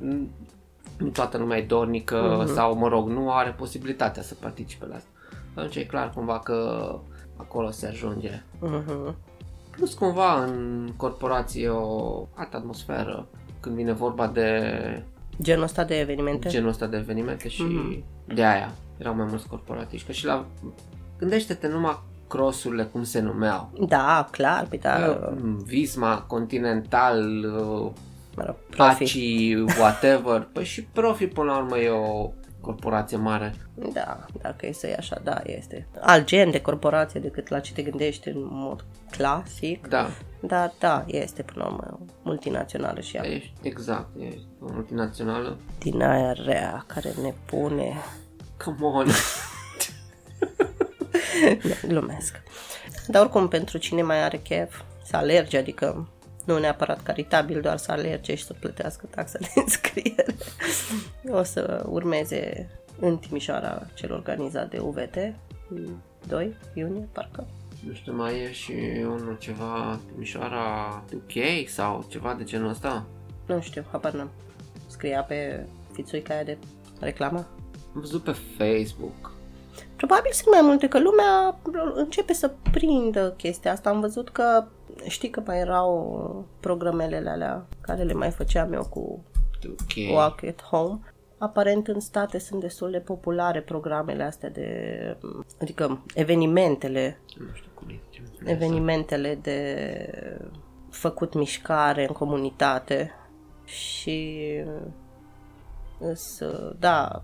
nu 0.97 1.07
toată 1.07 1.37
lumea 1.37 1.57
e 1.57 1.61
dornică 1.65 2.37
Mhm. 2.45 2.53
sau, 2.53 2.75
mă 2.75 2.87
rog, 2.87 3.07
nu 3.09 3.31
are 3.31 3.49
posibilitatea 3.57 4.21
să 4.23 4.35
participe 4.39 4.85
la 4.85 4.95
asta. 4.95 5.09
Atunci 5.55 5.75
e 5.75 5.83
clar 5.85 6.09
cumva 6.15 6.39
că 6.39 6.89
acolo 7.37 7.71
se 7.71 7.87
ajunge. 7.87 8.41
Mhm. 8.59 9.15
Plus 9.75 9.93
cumva 9.93 10.43
în 10.43 10.89
corporație 10.97 11.69
o 11.69 12.27
altă 12.33 12.57
atmosferă 12.57 13.27
când 13.59 13.75
vine 13.75 13.91
vorba 13.93 14.27
de 14.27 15.03
Genul 15.41 15.63
ăsta 15.63 15.83
de 15.83 15.99
evenimente? 15.99 16.49
genul 16.49 16.69
ăsta 16.69 16.85
de 16.85 16.97
evenimente 16.97 17.47
și 17.49 17.61
Mhm. 17.61 18.03
de 18.33 18.43
aia 18.45 18.71
erau 18.97 19.15
mai 19.15 19.25
mulți 19.29 19.47
corporatiști. 19.47 20.05
Că 20.05 20.11
și 20.11 20.25
la... 20.25 20.45
Gândește-te 21.17 21.67
numai 21.67 21.99
crossurile 22.27 22.83
cum 22.83 23.03
se 23.03 23.19
numeau. 23.19 23.69
Da, 23.87 24.27
clar, 24.31 24.65
pe 24.69 24.77
da, 24.77 25.17
Uh, 25.31 25.37
Visma, 25.65 26.21
Continental, 26.21 27.19
uh, 27.45 27.91
mă 28.35 28.43
rog, 28.45 28.55
profi. 28.69 29.03
Aci, 29.03 29.17
whatever. 29.79 30.47
Păi 30.53 30.63
și 30.63 30.83
Profi 30.83 31.27
până 31.27 31.51
la 31.51 31.57
urmă 31.57 31.77
e 31.77 31.89
o 31.89 32.31
corporație 32.65 33.17
mare. 33.17 33.53
Da, 33.93 34.25
dacă 34.41 34.65
e 34.65 34.71
să 34.71 34.87
e 34.87 34.95
așa, 34.97 35.19
da, 35.23 35.41
este. 35.45 35.87
Alt 35.99 36.25
gen 36.25 36.51
de 36.51 36.61
corporație 36.61 37.19
decât 37.19 37.47
la 37.47 37.59
ce 37.59 37.73
te 37.73 37.81
gândești 37.81 38.27
în 38.27 38.47
mod 38.49 38.85
clasic, 39.11 39.87
Da, 39.87 40.09
dar 40.39 40.73
da, 40.79 41.03
este 41.07 41.41
până 41.43 41.63
la 41.63 41.69
urmă 41.69 41.99
multinațională 42.23 42.99
și 42.99 43.15
ea. 43.15 43.25
e, 43.27 43.41
exact, 43.61 44.07
e 44.19 44.27
o 44.61 44.67
multinațională. 44.73 45.57
Din 45.79 46.01
aia 46.01 46.31
rea 46.31 46.83
care 46.87 47.11
ne 47.21 47.33
pune... 47.45 47.93
Come 48.65 48.77
on! 48.85 49.07
Nu, 51.63 51.75
glumesc. 51.93 52.41
Dar 53.07 53.21
oricum, 53.21 53.47
pentru 53.47 53.77
cine 53.77 54.01
mai 54.01 54.23
are 54.23 54.37
chef 54.37 54.81
să 55.03 55.17
alerge, 55.17 55.57
adică 55.57 56.07
nu 56.45 56.59
neapărat 56.59 57.03
caritabil, 57.03 57.61
doar 57.61 57.77
să 57.77 57.91
alerge 57.91 58.35
și 58.35 58.43
să 58.43 58.53
plătească 58.53 59.05
taxa 59.09 59.37
de 59.39 59.47
înscriere, 59.55 60.35
o 61.29 61.43
să 61.43 61.85
urmeze 61.89 62.69
în 62.99 63.17
Timișoara 63.17 63.87
cel 63.93 64.11
organizat 64.11 64.69
de 64.69 64.79
UVT, 64.79 65.15
2 66.27 66.55
iunie, 66.73 67.07
parcă. 67.11 67.47
Nu 67.87 67.93
știu, 67.93 68.13
mai 68.13 68.39
e 68.39 68.51
și 68.51 68.73
unul 69.01 69.37
ceva 69.39 69.99
Timișoara 70.11 71.03
UK 71.13 71.67
sau 71.69 72.05
ceva 72.07 72.33
de 72.33 72.43
genul 72.43 72.69
ăsta. 72.69 73.05
Nu 73.45 73.61
știu, 73.61 73.83
habar 73.91 74.11
n-am. 74.13 74.29
Scria 74.87 75.21
pe 75.21 75.65
fițuica 75.91 76.33
aia 76.33 76.43
de 76.43 76.57
reclamă. 76.99 77.47
Am 77.95 78.01
văzut 78.01 78.23
pe 78.23 78.35
Facebook. 78.57 79.33
Probabil 79.95 80.31
sunt 80.31 80.53
mai 80.53 80.61
multe, 80.61 80.87
că 80.87 80.99
lumea 80.99 81.59
începe 81.95 82.33
să 82.33 82.51
prindă 82.71 83.33
chestia 83.37 83.71
asta. 83.71 83.89
Am 83.89 83.99
văzut 83.99 84.29
că, 84.29 84.67
știi 85.07 85.29
că 85.29 85.41
mai 85.45 85.59
erau 85.59 86.45
programele 86.59 87.29
alea 87.29 87.65
care 87.81 88.03
le 88.03 88.13
mai 88.13 88.31
făceam 88.31 88.73
eu 88.73 88.85
cu 88.89 89.23
UK. 89.69 90.13
Walk 90.15 90.43
at 90.43 90.61
Home. 90.63 90.99
Aparent 91.37 91.87
în 91.87 91.99
state 91.99 92.37
sunt 92.39 92.59
destul 92.61 92.91
de 92.91 92.99
populare 92.99 93.61
programele 93.61 94.23
astea 94.23 94.49
de, 94.49 95.17
adică 95.61 96.03
evenimentele, 96.13 97.19
Nu 97.37 97.45
știu 97.53 97.69
cum 97.73 97.89
e. 97.89 97.99
ce- 98.09 98.21
evenimentele 98.45 99.35
de 99.41 99.89
făcut 100.89 101.33
mișcare 101.33 102.01
în 102.07 102.13
comunitate 102.13 103.11
și 103.65 104.39
îs, 105.99 106.39
da, 106.79 107.21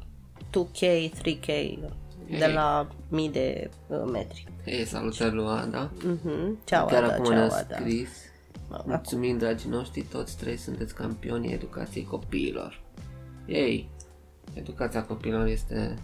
2K, 0.50 1.10
3K 1.22 1.78
de 2.38 2.46
Ei. 2.46 2.54
la 2.54 2.88
mii 3.10 3.30
de 3.30 3.70
uh, 3.88 4.04
metri. 4.12 4.48
Hei, 4.66 4.86
salutări 4.86 5.36
lui 5.36 5.46
Ada. 5.48 5.92
Mhm. 6.04 6.58
Ceau, 6.64 6.86
Chiar 6.88 7.04
Ada, 7.04 7.14
acum 7.14 7.26
ceau, 7.26 7.36
ne-a 7.36 7.44
Ada. 7.58 7.76
scris. 7.76 8.10
Mulțumim, 8.86 9.38
dragii 9.38 9.70
noștri, 9.70 10.02
toți 10.02 10.38
trei 10.38 10.58
sunteți 10.58 10.94
campionii 10.94 11.54
educației 11.54 12.04
copiilor. 12.04 12.82
Ei, 13.46 13.90
educația 14.54 15.04
copiilor 15.04 15.46
este 15.48 15.96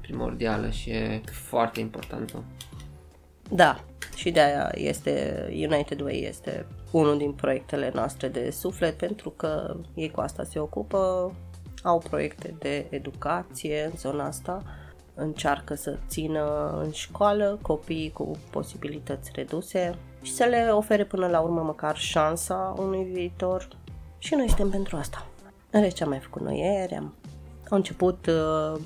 primordială 0.00 0.70
și 0.70 0.90
e 0.90 1.20
foarte 1.32 1.80
importantă. 1.80 2.44
Da, 3.50 3.84
și 4.14 4.30
de 4.30 4.40
aia 4.40 4.70
este 4.74 5.44
United 5.50 6.00
Way 6.00 6.22
este 6.28 6.66
unul 6.90 7.18
din 7.18 7.32
proiectele 7.32 7.90
noastre 7.94 8.28
de 8.28 8.50
suflet 8.50 8.96
pentru 8.96 9.30
că 9.30 9.76
ei 9.94 10.10
cu 10.10 10.20
asta 10.20 10.44
se 10.44 10.58
ocupă, 10.58 11.32
au 11.82 11.98
proiecte 11.98 12.54
de 12.58 12.86
educație 12.90 13.84
în 13.84 13.98
zona 13.98 14.26
asta, 14.26 14.62
încearcă 15.16 15.74
să 15.74 15.98
țină 16.08 16.70
în 16.84 16.90
școală 16.90 17.58
copiii 17.62 18.12
cu 18.12 18.38
posibilități 18.50 19.30
reduse 19.34 19.94
și 20.22 20.32
să 20.32 20.44
le 20.44 20.68
ofere 20.72 21.04
până 21.04 21.26
la 21.26 21.40
urmă 21.40 21.60
măcar 21.60 21.96
șansa 21.96 22.74
unui 22.78 23.04
viitor 23.12 23.68
și 24.18 24.34
noi 24.34 24.46
suntem 24.46 24.70
pentru 24.70 24.96
asta. 24.96 25.26
În 25.70 25.80
rest, 25.80 25.96
ce 25.96 26.02
am 26.02 26.08
mai 26.08 26.18
făcut 26.18 26.42
noi 26.42 26.58
ieri? 26.58 26.94
Am, 26.94 27.14
au 27.70 27.76
început 27.76 28.26
uh, 28.26 28.80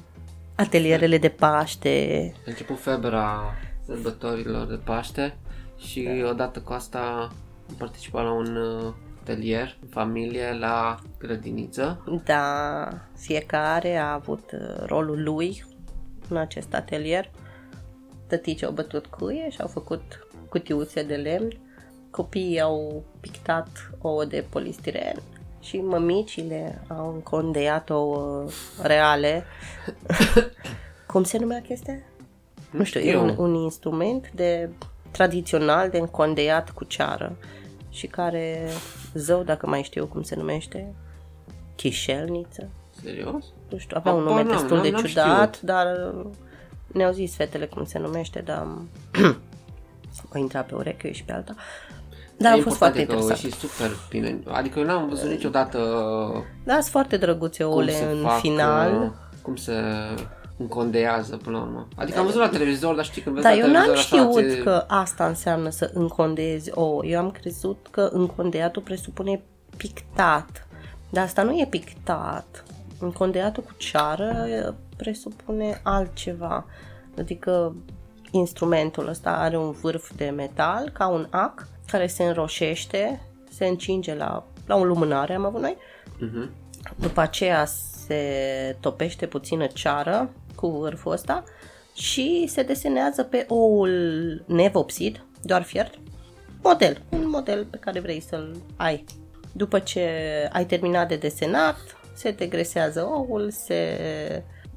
atelierele 0.54 1.18
de 1.18 1.28
Paște, 1.28 2.32
A 2.36 2.42
început 2.46 2.80
febra 2.80 3.40
sărbătorilor 3.86 4.66
de 4.66 4.80
Paște 4.84 5.36
și 5.76 6.24
odată 6.30 6.60
cu 6.60 6.72
asta 6.72 7.30
am 7.68 7.74
participat 7.78 8.24
la 8.24 8.32
un 8.32 8.56
uh, 8.56 8.92
atelier 9.20 9.76
în 9.82 9.88
familie 9.88 10.56
la 10.58 10.98
grădiniță. 11.18 12.04
Da, 12.24 12.88
fiecare 13.16 13.96
a 13.96 14.12
avut 14.12 14.50
uh, 14.52 14.84
rolul 14.86 15.22
lui 15.22 15.64
în 16.30 16.36
acest 16.36 16.74
atelier. 16.74 17.30
Tătici 18.26 18.62
au 18.62 18.72
bătut 18.72 19.06
cuie 19.06 19.50
și 19.50 19.60
au 19.60 19.66
făcut 19.66 20.02
cutiuțe 20.48 21.02
de 21.02 21.14
lemn. 21.14 21.58
Copiii 22.10 22.60
au 22.60 23.04
pictat 23.20 23.68
ouă 24.00 24.24
de 24.24 24.44
polistiren 24.50 25.22
și 25.60 25.76
mămicile 25.80 26.82
au 26.88 27.12
încondeiat 27.12 27.90
ouă 27.90 28.46
reale. 28.82 29.44
Cum 31.06 31.24
se 31.24 31.38
numea 31.38 31.62
chestia? 31.62 31.98
Nu 32.70 32.84
știu, 32.84 33.00
e 33.00 33.04
știu. 33.04 33.22
un, 33.22 33.34
un 33.38 33.54
instrument 33.54 34.30
de 34.30 34.68
tradițional 35.10 35.90
de 35.90 35.98
încondeiat 35.98 36.70
cu 36.70 36.84
ceară 36.84 37.36
și 37.90 38.06
care, 38.06 38.68
zău 39.14 39.42
dacă 39.42 39.66
mai 39.66 39.82
știu 39.82 40.06
cum 40.06 40.22
se 40.22 40.36
numește, 40.36 40.94
chișelniță. 41.76 42.68
Serios? 43.02 43.44
Nu 43.68 43.78
știu, 43.78 43.96
avea 43.98 44.12
un 44.12 44.18
Habar 44.18 44.32
nume 44.38 44.42
n-am, 44.42 44.56
destul 44.58 44.76
n-am- 44.76 44.82
de 44.82 44.90
n-am 44.90 45.02
ciudat, 45.02 45.54
știut. 45.54 45.70
dar 45.70 45.86
uh, 46.14 46.24
ne-au 46.86 47.12
zis 47.12 47.34
fetele 47.36 47.66
cum 47.66 47.84
se 47.84 47.98
numește, 47.98 48.40
dar 48.40 48.66
o 50.34 50.38
intra 50.38 50.60
pe 50.60 50.74
ureche 50.74 51.12
și 51.12 51.24
pe 51.24 51.32
alta. 51.32 51.54
Dar 52.36 52.56
E 52.56 52.60
a 52.60 52.62
fost 52.62 52.76
foarte 52.76 53.00
important 53.00 53.28
că 53.28 53.32
interesant. 53.34 53.62
și 53.62 53.68
super 53.68 53.90
bine. 54.10 54.38
Adică 54.46 54.78
eu 54.78 54.84
n-am 54.84 55.08
văzut 55.08 55.30
niciodată 55.30 55.78
Da, 56.64 56.72
sunt 56.72 56.84
foarte 56.84 57.16
drăguțe 57.16 57.62
cum 57.64 57.72
ouăle 57.72 57.92
se 57.92 58.04
în 58.04 58.22
fac, 58.22 58.38
final. 58.38 59.02
uh, 59.02 59.10
cum 59.42 59.56
se 59.56 59.72
încondeiază 60.56 61.36
până 61.36 61.56
la 61.56 61.62
urmă. 61.62 61.88
Adică 61.96 62.18
am 62.18 62.24
văzut 62.24 62.40
la 62.40 62.48
televizor, 62.48 62.94
dar 62.94 63.04
știi 63.04 63.22
când 63.22 63.34
vezi 63.34 63.46
Da, 63.46 63.52
la 63.54 63.58
eu 63.60 63.72
n-am 63.72 63.82
televizor 63.84 64.18
așa, 64.18 64.30
știut 64.30 64.50
ți- 64.50 64.62
că 64.62 64.84
asta 64.88 65.26
înseamnă 65.26 65.70
să 65.70 65.90
încondezi 65.94 66.70
ouă. 66.74 67.04
Eu 67.04 67.18
am 67.20 67.30
crezut 67.30 67.86
că 67.90 68.08
încondeiatul 68.12 68.82
presupune 68.82 69.42
pictat. 69.76 70.66
Dar 71.10 71.24
asta 71.24 71.42
nu 71.42 71.58
e 71.58 71.66
pictat. 71.70 72.64
Încondeiatul 73.00 73.62
cu 73.62 73.72
ceară 73.76 74.46
e, 74.48 74.74
presupune 74.96 75.80
altceva. 75.82 76.66
Adică 77.18 77.76
instrumentul 78.30 79.08
ăsta 79.08 79.30
are 79.30 79.56
un 79.56 79.70
vârf 79.70 80.10
de 80.16 80.28
metal, 80.28 80.90
ca 80.90 81.06
un 81.06 81.26
ac, 81.30 81.66
care 81.86 82.06
se 82.06 82.24
înroșește, 82.24 83.20
se 83.50 83.66
încinge 83.66 84.14
la, 84.14 84.44
la 84.66 84.76
o 84.76 84.84
lumânare, 84.84 85.34
am 85.34 85.44
avut 85.44 85.60
noi, 85.60 85.76
Mhm. 86.20 86.50
după 86.96 87.20
aceea 87.20 87.64
se 87.64 88.76
topește 88.80 89.26
puțină 89.26 89.66
ceară 89.66 90.30
cu 90.54 90.68
vârful 90.68 91.12
ăsta 91.12 91.44
și 91.94 92.46
se 92.48 92.62
desenează 92.62 93.22
pe 93.22 93.44
oul 93.48 93.90
nevopsit, 94.46 95.24
doar 95.42 95.62
fiert, 95.62 95.94
model, 96.62 97.02
un 97.08 97.28
model 97.28 97.64
pe 97.64 97.76
care 97.76 98.00
vrei 98.00 98.20
să-l 98.20 98.56
ai. 98.76 99.04
După 99.52 99.78
ce 99.78 100.08
ai 100.52 100.66
terminat 100.66 101.08
de 101.08 101.16
desenat, 101.16 101.76
se 102.20 102.30
degresează 102.30 103.06
oul, 103.10 103.50
se 103.50 103.98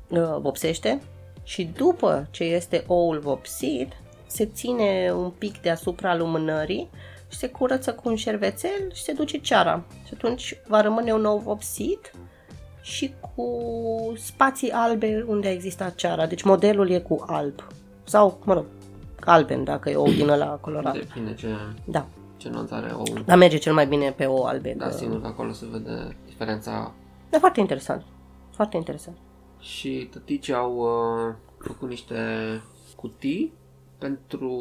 uh, 0.09 0.35
vopsește 0.41 1.01
și 1.43 1.63
după 1.77 2.27
ce 2.31 2.43
este 2.43 2.83
oul 2.87 3.19
vopsit, 3.19 3.91
se 4.27 4.45
ține 4.45 5.11
un 5.15 5.29
pic 5.37 5.61
deasupra 5.61 6.15
lumânării 6.15 6.89
și 7.27 7.37
se 7.37 7.47
curăță 7.49 7.93
cu 7.93 8.09
un 8.09 8.15
șervețel 8.15 8.91
și 8.93 9.01
se 9.03 9.11
duce 9.13 9.37
ceara. 9.37 9.83
Și 10.07 10.11
atunci 10.13 10.57
va 10.67 10.81
rămâne 10.81 11.11
un 11.13 11.25
ou 11.25 11.37
vopsit 11.37 12.11
și 12.81 13.13
cu 13.35 13.47
spații 14.17 14.71
albe 14.71 15.25
unde 15.27 15.47
a 15.47 15.51
existat 15.51 15.95
ceara. 15.95 16.25
Deci 16.25 16.41
modelul 16.43 16.89
e 16.89 16.99
cu 16.99 17.23
alb. 17.27 17.67
Sau, 18.03 18.39
mă 18.43 18.53
rog, 18.53 18.65
alben 19.19 19.63
dacă 19.63 19.89
e 19.89 19.95
ou 19.95 20.11
din 20.11 20.29
ăla 20.29 20.45
colorat. 20.61 20.93
Depinde 20.93 21.33
ce, 21.33 21.47
Da. 21.85 22.05
ce 22.37 22.49
nuanț 22.49 22.71
are 22.71 22.91
ou. 22.97 23.03
Dar 23.25 23.37
merge 23.37 23.57
cel 23.57 23.73
mai 23.73 23.87
bine 23.87 24.11
pe 24.11 24.25
ou 24.25 24.43
albe. 24.43 24.75
Da, 24.77 24.85
că- 24.85 24.91
sigur 24.91 25.21
că 25.21 25.27
acolo 25.27 25.51
se 25.51 25.65
vede 25.71 26.15
diferența. 26.25 26.91
Da, 27.33 27.39
foarte 27.39 27.59
interesant. 27.59 28.03
Foarte 28.55 28.77
interesant. 28.77 29.17
Și 29.59 30.07
tăticii 30.11 30.53
au 30.53 30.75
uh, 30.77 31.35
făcut 31.59 31.89
niște 31.89 32.15
cutii 32.95 33.53
pentru 33.97 34.51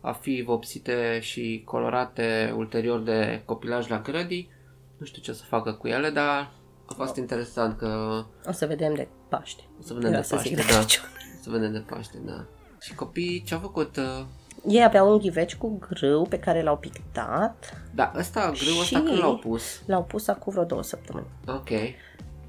a 0.00 0.12
fi 0.12 0.42
vopsite 0.46 1.18
și 1.20 1.62
colorate 1.64 2.54
ulterior 2.56 3.00
de 3.00 3.42
copilaj 3.44 3.88
la 3.88 4.00
grădii. 4.00 4.50
Nu 4.96 5.06
știu 5.06 5.22
ce 5.22 5.32
să 5.32 5.44
facă 5.44 5.72
cu 5.72 5.86
ele, 5.88 6.10
dar 6.10 6.52
a 6.86 6.94
fost 6.94 7.16
interesant 7.16 7.78
că 7.78 8.24
O 8.46 8.52
să 8.52 8.66
vedem 8.66 8.94
de 8.94 9.08
Paște. 9.28 9.62
o 9.78 9.82
să 9.82 9.94
vedem 9.94 10.10
Era 10.10 10.20
de 10.20 10.26
să 10.26 10.36
zic 10.36 10.56
Paște, 10.56 10.66
de 10.66 10.72
da. 10.72 10.78
Crăciun. 10.78 11.04
O 11.38 11.42
să 11.42 11.50
vedem 11.50 11.72
de 11.72 11.78
Paște, 11.78 12.18
da. 12.24 12.44
Și 12.80 12.94
copiii 12.94 13.42
ce 13.42 13.54
au 13.54 13.60
făcut? 13.60 13.96
Uh, 13.96 14.24
Ei 14.66 14.84
aveau 14.84 15.10
un 15.12 15.18
ghiveci 15.18 15.56
cu 15.56 15.78
grâu 15.88 16.26
pe 16.28 16.38
care 16.38 16.62
l-au 16.62 16.76
pictat. 16.76 17.82
da, 17.94 18.12
ăsta, 18.16 18.52
grâul 18.58 18.80
ăsta 18.80 18.98
Și- 18.98 19.02
când 19.04 19.18
l-au 19.18 19.36
pus? 19.36 19.82
L-au 19.86 20.02
pus 20.04 20.28
acum 20.28 20.52
vreo 20.52 20.64
două 20.64 20.82
săptămâni. 20.82 21.26
Ok. 21.46 21.68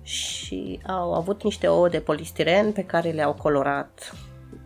Și 0.02 0.80
au 0.88 1.14
avut 1.14 1.44
niște 1.44 1.68
ouă 1.68 1.90
de 1.90 2.00
polistiren 2.00 2.72
pe 2.72 2.84
care 2.84 3.10
le-au 3.10 3.34
colorat 3.34 4.14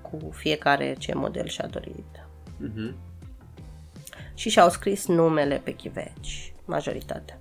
cu 0.01 0.29
fiecare 0.31 0.95
ce 0.99 1.13
model 1.15 1.47
și-a 1.47 1.67
dorit. 1.67 2.25
Mhm. 2.57 2.95
Și 4.33 4.49
și-au 4.49 4.69
scris 4.69 5.07
numele 5.07 5.61
pe 5.63 5.71
chiveci, 5.71 6.53
majoritatea. 6.65 7.37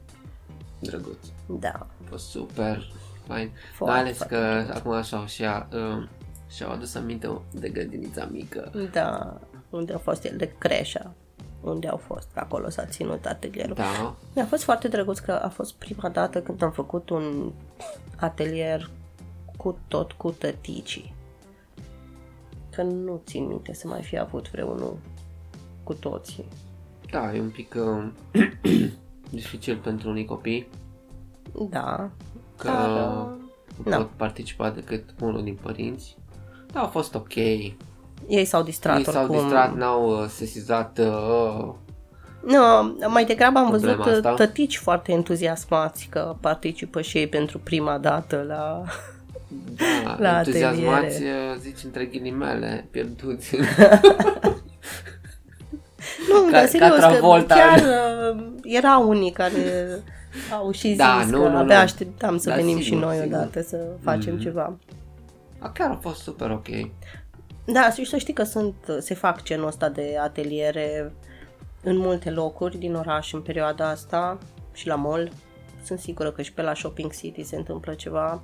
Drăguț. 0.79 1.27
Da. 1.47 1.73
A 1.75 1.87
fost 2.09 2.29
super 2.31 2.93
fain. 3.27 3.51
Foarte, 3.75 3.95
Mai 3.95 4.03
ales 4.03 4.17
foarte 4.17 4.35
că 4.35 4.73
acum 4.75 4.93
așa 4.93 5.27
și-a, 5.27 5.69
uh, 5.73 6.09
și-au 6.51 6.71
adus 6.71 6.95
aminte 6.95 7.41
de 7.51 7.69
grădinița 7.69 8.29
mică. 8.31 8.73
Da, 8.93 9.41
unde 9.73 9.93
a 9.93 9.99
fost 9.99 10.25
el 10.25 10.37
de 10.37 10.53
creșa, 10.59 11.15
unde 11.61 11.89
au 11.89 11.97
fost, 11.97 12.29
acolo 12.35 12.69
s-a 12.71 12.85
ținut 12.85 13.27
atelierul. 13.27 13.75
Da, 13.75 14.17
Mi-a 14.35 14.47
fost 14.47 14.63
foarte 14.63 14.89
drăguț 14.89 15.19
că 15.19 15.33
a 15.33 15.49
fost 15.49 15.75
prima 15.75 16.09
dată 16.09 16.41
când 16.43 16.63
am 16.63 16.71
făcut 16.71 17.11
un 17.11 17.53
atelier 18.17 18.91
cu 19.57 19.79
tot 19.89 20.13
cu 20.13 20.31
tăticii. 20.31 21.15
Că 22.71 22.83
nu 22.83 23.23
țin 23.27 23.47
minte 23.47 23.75
să 23.75 23.89
mai 23.89 24.03
fi 24.03 24.19
avut 24.19 24.51
vreunul 24.51 24.97
cu 25.83 25.95
toții. 25.95 26.45
da, 27.11 27.35
e 27.35 27.41
un 27.41 27.51
pic 27.51 27.75
uh, 27.77 28.07
dificil 29.31 29.77
pentru 29.77 30.09
unii 30.09 30.25
copii 30.25 30.69
Da, 31.71 32.11
că 32.57 32.69
dar 32.69 32.89
nu 32.89 33.39
uh, 33.79 33.85
na. 33.85 33.97
pot 33.97 34.09
participa 34.09 34.71
decât 34.71 35.05
unul 35.21 35.43
din 35.43 35.59
părinți. 35.63 36.17
Da, 36.73 36.81
a 36.83 36.87
fost 36.87 37.15
ok. 37.15 37.35
Ei 38.29 38.39
ei 38.39 38.45
s-au 38.45 38.63
distrat 38.63 39.05
s-au 39.05 39.23
oricum. 39.23 39.39
distrat, 39.41 39.75
n-au 39.77 40.11
uh, 40.23 40.27
sesizat 40.29 40.99
uh, 40.99 41.73
Nu, 42.47 42.59
mai 43.09 43.25
degrabă 43.25 43.59
am 43.59 43.71
văzut 43.71 43.89
Problema 43.95 44.17
asta? 44.17 44.35
tătici 44.35 44.77
foarte 44.79 45.13
entuziasmați 45.13 46.07
că 46.11 46.37
participă 46.41 47.01
și 47.01 47.19
ei 47.19 47.27
pentru 47.27 47.59
prima 47.59 47.99
dată 47.99 48.45
la... 48.49 48.83
da, 50.05 50.17
La 50.31 50.39
entuziasmați, 50.39 51.05
ateliere. 51.07 51.35
uh, 51.55 51.57
zici 51.61 51.85
între 51.85 52.05
ghilimele, 52.05 52.87
pierduți. 52.91 53.57
Nu, 56.29 56.41
Ca- 56.45 56.51
dar 56.51 56.61
ca 56.63 56.67
serios, 56.67 56.91
că 56.91 56.97
Travolta. 56.99 57.55
chiar 57.55 57.79
uh, 58.35 58.45
erau 58.63 59.09
unii 59.09 59.31
care 59.31 59.87
au 60.53 60.71
și 60.73 60.89
zis 60.89 60.97
Da, 60.97 61.25
nu, 61.31 61.43
că 61.43 61.49
nu, 61.49 61.57
abia 61.57 61.77
nu. 61.77 61.81
așteptam 61.83 62.39
să 62.39 62.49
Da, 62.49 62.55
venim 62.55 62.81
sigur, 62.81 62.99
și 62.99 63.05
noi 63.05 63.17
sigur. 63.17 63.37
odată 63.37 63.63
să 63.63 63.77
facem 64.03 64.33
Mhm. 64.35 64.43
ceva. 64.43 64.77
A, 65.59 65.71
chiar 65.71 65.91
a 65.91 65.99
fost 66.03 66.21
super 66.23 66.51
ok. 66.51 66.67
Da, 67.65 67.91
și 67.91 68.05
să 68.05 68.17
știi 68.17 68.33
că 68.33 68.43
sunt, 68.43 68.75
se 69.01 69.15
fac 69.15 69.43
genul 69.43 69.67
ăsta 69.67 69.89
de 69.89 70.17
ateliere 70.21 71.13
în 71.83 71.97
multe 71.97 72.31
locuri 72.31 72.79
din 72.79 72.95
oraș 72.95 73.33
în 73.33 73.43
perioada 73.43 73.89
asta 73.89 74.39
și 74.73 74.87
la 74.87 74.95
mall. 74.95 75.33
Sunt 75.85 75.99
sigură 75.99 76.31
că 76.33 76.43
și 76.43 76.53
pe 76.53 76.63
la 76.63 76.75
Shopping 76.75 77.13
City 77.13 77.43
se 77.43 77.57
întâmplă 77.57 77.95
ceva. 77.95 78.43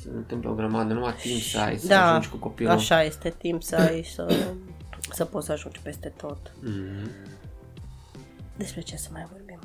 Se 0.00 0.08
întâmplă 0.14 0.50
o 0.50 0.54
grămadă, 0.54 0.92
numai 0.92 1.14
timp 1.14 1.40
să 1.40 1.58
ai, 1.58 1.78
să 1.78 1.86
da, 1.86 2.08
ajungi 2.08 2.28
cu 2.28 2.36
copilul. 2.36 2.72
așa 2.72 3.02
este 3.02 3.34
timp 3.38 3.62
să 3.62 3.76
ai 3.76 4.02
să, 4.14 4.52
să 5.12 5.24
poți 5.24 5.46
să 5.46 5.52
ajungi 5.52 5.80
peste 5.82 6.12
tot. 6.16 6.52
Mhm. 6.60 7.10
Despre 8.56 8.80
ce 8.80 8.96
să 8.96 9.08
mai 9.12 9.26
vorbim? 9.32 9.58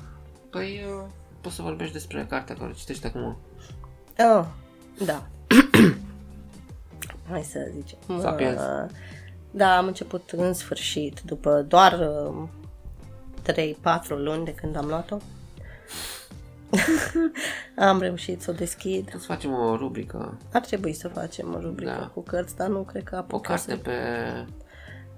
Păi, 0.50 0.84
uh, 0.88 1.10
poți 1.42 1.56
să 1.56 1.62
vorbești 1.62 1.94
despre 1.94 2.26
cartea 2.30 2.56
care 2.56 2.70
o 2.70 2.74
citești 2.74 3.06
acum. 3.06 3.38
Oh, 4.18 4.46
da. 5.06 5.28
Hai 7.30 7.42
să 7.44 7.60
zicem. 7.76 7.98
Sapiens. 8.22 8.60
Uh, 8.62 8.90
Da, 9.52 9.78
am 9.78 9.86
început 9.88 10.30
în 10.36 10.54
sfârșit, 10.54 11.20
după 11.26 11.66
doar 11.68 12.00
uh, 12.28 12.48
3-4 13.52 14.08
luni 14.08 14.46
de 14.46 14.54
când 14.54 14.76
am 14.78 14.86
luat-o. 14.88 15.18
am 17.90 18.00
reușit 18.00 18.42
să 18.42 18.52
o 18.52 18.54
deschid. 18.54 19.02
Trebuie 19.02 19.22
să 19.22 19.28
facem 19.34 19.54
o 19.54 19.76
rubrică, 19.76 20.38
Ar 20.54 20.62
trebui 20.62 20.94
să 20.94 21.08
facem 21.08 21.54
o 21.56 21.60
rubrică 21.60 21.98
Da. 22.00 22.08
cu 22.14 22.22
cărți, 22.22 22.56
dar 22.56 22.68
nu 22.68 22.82
cred 22.82 23.04
că 23.04 23.16
o 23.16 23.18
apucă 23.18 23.48
carte 23.52 23.72
să... 23.72 23.78
pe, 23.78 23.92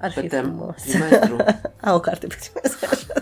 Ar 0.01 0.11
pe 0.13 0.21
fi 0.21 0.27
tem, 0.27 0.43
frumos. 0.43 0.81
trimestru. 0.81 1.35
A, 1.81 1.93
o 1.93 1.99
carte 1.99 2.27
pe 2.27 2.35
trimestru. 2.39 3.13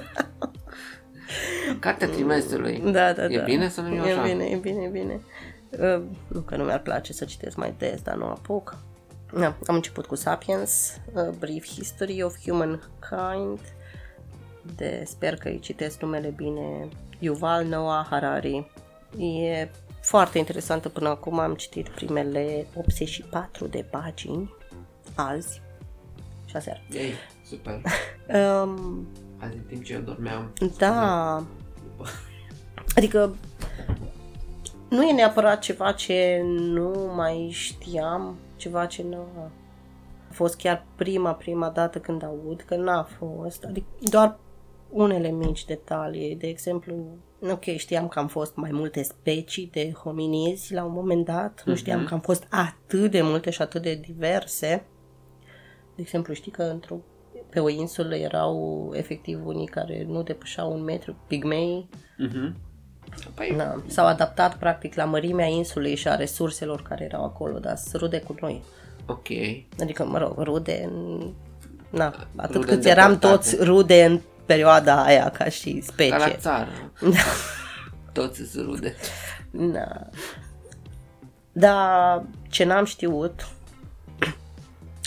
Cartea 1.79 2.07
trimestrului. 2.07 2.79
Da, 2.91 3.13
da, 3.13 3.25
E 3.25 3.37
da. 3.37 3.43
bine 3.43 3.69
să 3.69 3.81
nu 3.81 3.95
iau 3.95 4.05
E 4.05 4.11
așa? 4.11 4.21
bine, 4.21 4.43
e 4.45 4.55
bine, 4.55 4.83
e 4.83 4.87
bine. 4.87 5.21
Uh, 5.79 6.03
nu 6.27 6.39
că 6.39 6.55
nu 6.55 6.63
mi-ar 6.63 6.79
place 6.81 7.13
să 7.13 7.25
citesc 7.25 7.55
mai 7.55 7.73
des, 7.77 8.01
dar 8.01 8.15
nu 8.15 8.25
apuc. 8.25 8.77
Da, 9.37 9.55
am 9.67 9.75
început 9.75 10.05
cu 10.05 10.15
Sapiens, 10.15 10.99
A 11.15 11.29
Brief 11.39 11.65
History 11.65 12.23
of 12.23 12.35
Humankind, 12.45 13.59
de, 14.75 15.03
sper 15.05 15.35
că 15.35 15.47
îi 15.47 15.59
citesc 15.59 16.01
numele 16.01 16.33
bine, 16.35 16.87
Yuval 17.19 17.65
Noah 17.65 18.05
Harari. 18.09 18.71
E 19.17 19.69
foarte 20.01 20.37
interesantă 20.37 20.89
până 20.89 21.09
acum, 21.09 21.39
am 21.39 21.55
citit 21.55 21.89
primele 21.89 22.65
84 22.75 23.67
de 23.67 23.85
pagini, 23.89 24.53
azi 25.15 25.61
și 26.45 26.55
aseară. 26.55 26.81
Ei, 26.91 27.13
super. 27.45 27.81
Um, 28.27 29.07
Azi, 29.37 29.55
în 29.55 29.61
timp 29.67 29.83
ce 29.83 29.93
eu 29.93 29.99
dormeam. 29.99 30.53
Da. 30.77 31.43
Adică 32.95 33.35
nu 34.93 35.03
e 35.03 35.13
neapărat 35.13 35.59
ceva 35.59 35.91
ce 35.91 36.41
nu 36.45 37.11
mai 37.15 37.49
știam, 37.51 38.37
ceva 38.55 38.85
ce 38.85 39.03
nu 39.03 39.27
a 39.37 39.51
fost 40.31 40.57
chiar 40.57 40.85
prima, 40.95 41.33
prima 41.33 41.69
dată 41.69 41.99
când 41.99 42.23
aud, 42.23 42.61
că 42.61 42.75
n-a 42.75 43.03
fost. 43.03 43.63
Adică 43.63 43.87
doar 43.99 44.39
unele 44.89 45.29
mici 45.29 45.65
detalii. 45.65 46.35
De 46.35 46.47
exemplu, 46.47 47.17
ok, 47.41 47.63
știam 47.63 48.07
că 48.07 48.19
am 48.19 48.27
fost 48.27 48.55
mai 48.55 48.71
multe 48.71 49.03
specii 49.03 49.69
de 49.71 49.91
hominizi 49.91 50.73
la 50.73 50.83
un 50.83 50.93
moment 50.93 51.25
dat, 51.25 51.63
nu 51.65 51.75
știam 51.75 52.05
că 52.05 52.13
am 52.13 52.19
fost 52.19 52.47
atât 52.49 53.11
de 53.11 53.21
multe 53.21 53.49
și 53.49 53.61
atât 53.61 53.81
de 53.81 53.95
diverse. 53.95 54.85
De 55.95 56.01
exemplu, 56.01 56.33
știi 56.33 56.51
că 56.51 56.63
într-o 56.63 56.95
pe 57.49 57.59
o 57.59 57.69
insulă 57.69 58.15
erau 58.15 58.89
efectiv 58.95 59.45
unii 59.45 59.67
care 59.67 60.05
nu 60.07 60.23
depășeau 60.23 60.73
un 60.73 60.83
metru, 60.83 61.15
pigmei. 61.27 61.89
Mhm. 62.17 62.55
Păi, 63.33 63.53
Na, 63.57 63.83
s-au 63.87 64.05
adaptat 64.05 64.55
practic 64.55 64.95
la 64.95 65.03
mărimea 65.03 65.45
insulei 65.45 65.95
și 65.95 66.07
a 66.07 66.15
resurselor 66.15 66.81
care 66.81 67.03
erau 67.03 67.23
acolo, 67.23 67.59
dar 67.59 67.75
sunt 67.77 68.01
rude 68.01 68.19
cu 68.19 68.35
noi. 68.41 68.63
ok. 69.05 69.27
Adică, 69.81 70.05
mă 70.05 70.17
rog, 70.17 70.39
rude, 70.41 70.83
în- 70.91 71.33
na, 71.89 72.13
atât 72.35 72.55
Rude 72.55 72.67
cât 72.73 72.85
eram 72.85 73.11
îndepărtate. 73.11 73.49
toți 73.55 73.63
rude 73.63 74.05
în 74.05 74.19
perioada 74.45 75.03
aia 75.03 75.29
ca 75.29 75.49
și 75.49 75.71
Ca 75.71 75.77
la 76.07 76.17
specie. 76.17 76.37
țară. 76.39 76.69
Toți 78.11 78.43
sunt 78.51 78.65
rude. 78.65 78.95
Na. 79.51 80.07
Dar 81.51 82.23
ce 82.49 82.63
n-am 82.63 82.85
știut 82.85 83.47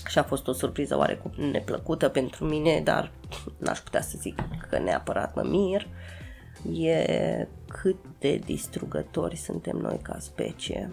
și 0.09 0.19
a 0.19 0.23
fost 0.23 0.47
o 0.49 0.53
surpriză 0.53 0.97
oarecum 0.97 1.31
neplăcută 1.53 2.09
pentru 2.09 2.45
mine, 2.45 2.81
dar 2.85 3.11
n-aș 3.59 3.79
putea 3.79 4.01
să 4.01 4.17
zic 4.21 4.39
că 4.71 4.79
neapărat 4.79 5.35
mă 5.35 5.43
mir, 5.43 5.87
e 6.81 7.47
cât 7.81 7.97
de 8.19 8.37
distrugători 8.37 9.37
suntem 9.37 9.77
noi 9.77 9.99
ca 10.03 10.17
specie. 10.19 10.93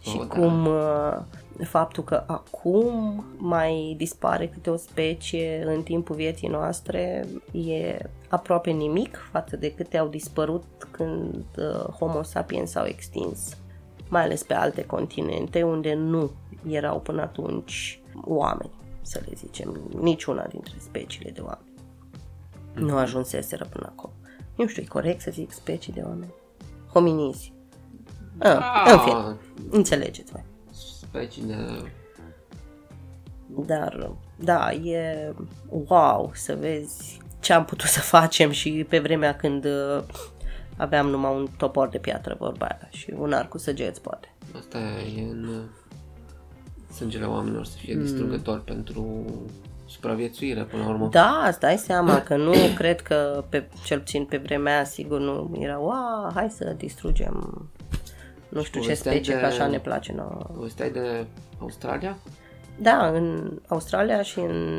Și 0.00 0.16
Oh, 0.20 0.26
da. 0.28 0.34
cum 0.34 0.66
uh, 0.66 1.18
faptul 1.64 2.04
că 2.04 2.24
acum 2.26 3.24
mai 3.36 3.94
dispare 3.96 4.48
câte 4.48 4.70
o 4.70 4.76
specie 4.76 5.62
în 5.66 5.82
timpul 5.82 6.16
vieții 6.16 6.48
noastre 6.48 7.26
e 7.52 7.98
aproape 8.28 8.70
nimic 8.70 9.18
față 9.30 9.56
de 9.56 9.74
câte 9.74 9.98
au 9.98 10.08
dispărut 10.08 10.64
când 10.90 11.44
uh, 11.56 11.84
Homo 11.98 12.22
sapiens 12.22 12.70
s-au 12.70 12.86
extins, 12.86 13.56
mai 14.08 14.22
ales 14.22 14.42
pe 14.42 14.54
alte 14.54 14.84
continente 14.84 15.62
unde 15.62 15.94
nu 15.94 16.30
erau 16.68 17.00
până 17.00 17.22
atunci 17.22 18.00
oameni, 18.24 18.70
să 19.02 19.20
le 19.26 19.32
zicem, 19.34 19.80
niciuna 20.00 20.46
dintre 20.46 20.74
speciile 20.78 21.30
de 21.30 21.40
oameni. 21.40 21.68
Nu 22.74 22.96
ajunseseră 22.96 23.66
până 23.70 23.92
acolo. 23.96 24.12
Nu 24.60 24.66
știu, 24.66 24.82
e 24.82 24.86
corect 24.86 25.20
să 25.20 25.30
zic 25.30 25.52
specii 25.52 25.92
de 25.92 26.00
oameni? 26.04 26.34
Hominizi. 26.92 27.52
Ah, 28.38 28.92
în 28.92 28.98
fine, 28.98 29.36
înțelegeți 29.70 30.32
voi. 30.32 30.44
Specii 30.72 31.42
de... 31.42 31.56
Dar, 33.46 34.12
da, 34.36 34.72
e 34.72 35.34
wow 35.68 36.30
să 36.34 36.56
vezi 36.60 37.20
ce 37.40 37.52
am 37.52 37.64
putut 37.64 37.88
să 37.88 38.00
facem 38.00 38.50
și 38.50 38.86
pe 38.88 38.98
vremea 38.98 39.36
când 39.36 39.64
uh, 39.64 40.02
aveam 40.76 41.08
numai 41.08 41.34
un 41.34 41.46
topor 41.56 41.88
de 41.88 41.98
piatră, 41.98 42.36
vorba 42.38 42.66
aia, 42.66 42.88
și 42.90 43.14
un 43.18 43.32
arc 43.32 43.48
cu 43.48 43.58
săgeți, 43.58 44.00
poate. 44.00 44.34
Asta 44.56 44.78
e 45.16 45.22
în 45.22 45.44
uh, 45.44 45.64
sângele 46.94 47.24
oamenilor 47.24 47.64
să 47.64 47.76
fie 47.76 47.96
distrugător 47.96 48.60
pentru 48.60 49.24
supraviețuire 49.90 50.62
până 50.62 50.82
la 50.82 50.88
urmă. 50.88 51.08
Da, 51.10 51.44
îți 51.48 51.60
dai 51.60 51.76
seama 51.76 52.20
că 52.22 52.36
nu 52.36 52.52
cred 52.78 53.00
că, 53.00 53.44
pe, 53.48 53.68
cel 53.84 53.98
puțin 53.98 54.24
pe 54.24 54.36
vremea 54.36 54.74
aia, 54.74 54.84
sigur 54.84 55.20
nu 55.20 55.50
era, 55.58 55.78
wow, 55.78 56.30
hai 56.34 56.50
să 56.50 56.74
distrugem 56.76 57.68
nu 58.48 58.62
știu 58.62 58.80
ce 58.80 58.86
Povesteai 58.86 59.14
specie, 59.14 59.34
de- 59.34 59.40
că 59.40 59.46
așa 59.46 59.66
ne 59.66 59.78
place 59.78 60.12
nouă. 60.12 60.46
Povesteai 60.54 60.90
de 60.90 61.26
Australia? 61.60 62.16
Da, 62.78 63.06
în 63.06 63.50
Australia 63.68 64.22
și 64.22 64.38
în 64.38 64.78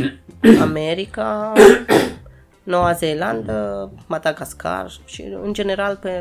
America, 0.60 1.52
Noua 2.62 2.92
Zeelandă, 2.92 3.90
Madagascar 4.06 4.90
și 5.04 5.22
în 5.42 5.52
general 5.52 5.96
pe 5.96 6.20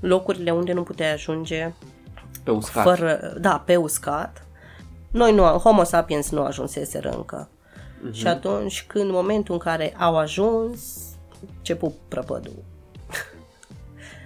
locurile 0.00 0.50
unde 0.50 0.72
nu 0.72 0.82
puteai 0.82 1.12
ajunge 1.12 1.72
Pe 2.44 2.50
uscat. 2.50 2.82
fără, 2.84 3.36
da, 3.40 3.62
pe 3.66 3.76
uscat. 3.76 4.46
Noi 5.10 5.34
nu, 5.34 5.42
Homo 5.42 5.82
sapiens 5.82 6.30
nu 6.30 6.42
ajunseseră 6.42 7.10
încă. 7.10 7.48
Mhm. 8.02 8.12
Și 8.12 8.26
atunci 8.26 8.84
când, 8.86 9.04
în 9.04 9.10
momentul 9.10 9.54
în 9.54 9.60
care 9.60 9.94
au 9.98 10.16
ajuns, 10.16 10.98
început 11.56 11.94
prăpădul. 12.08 12.64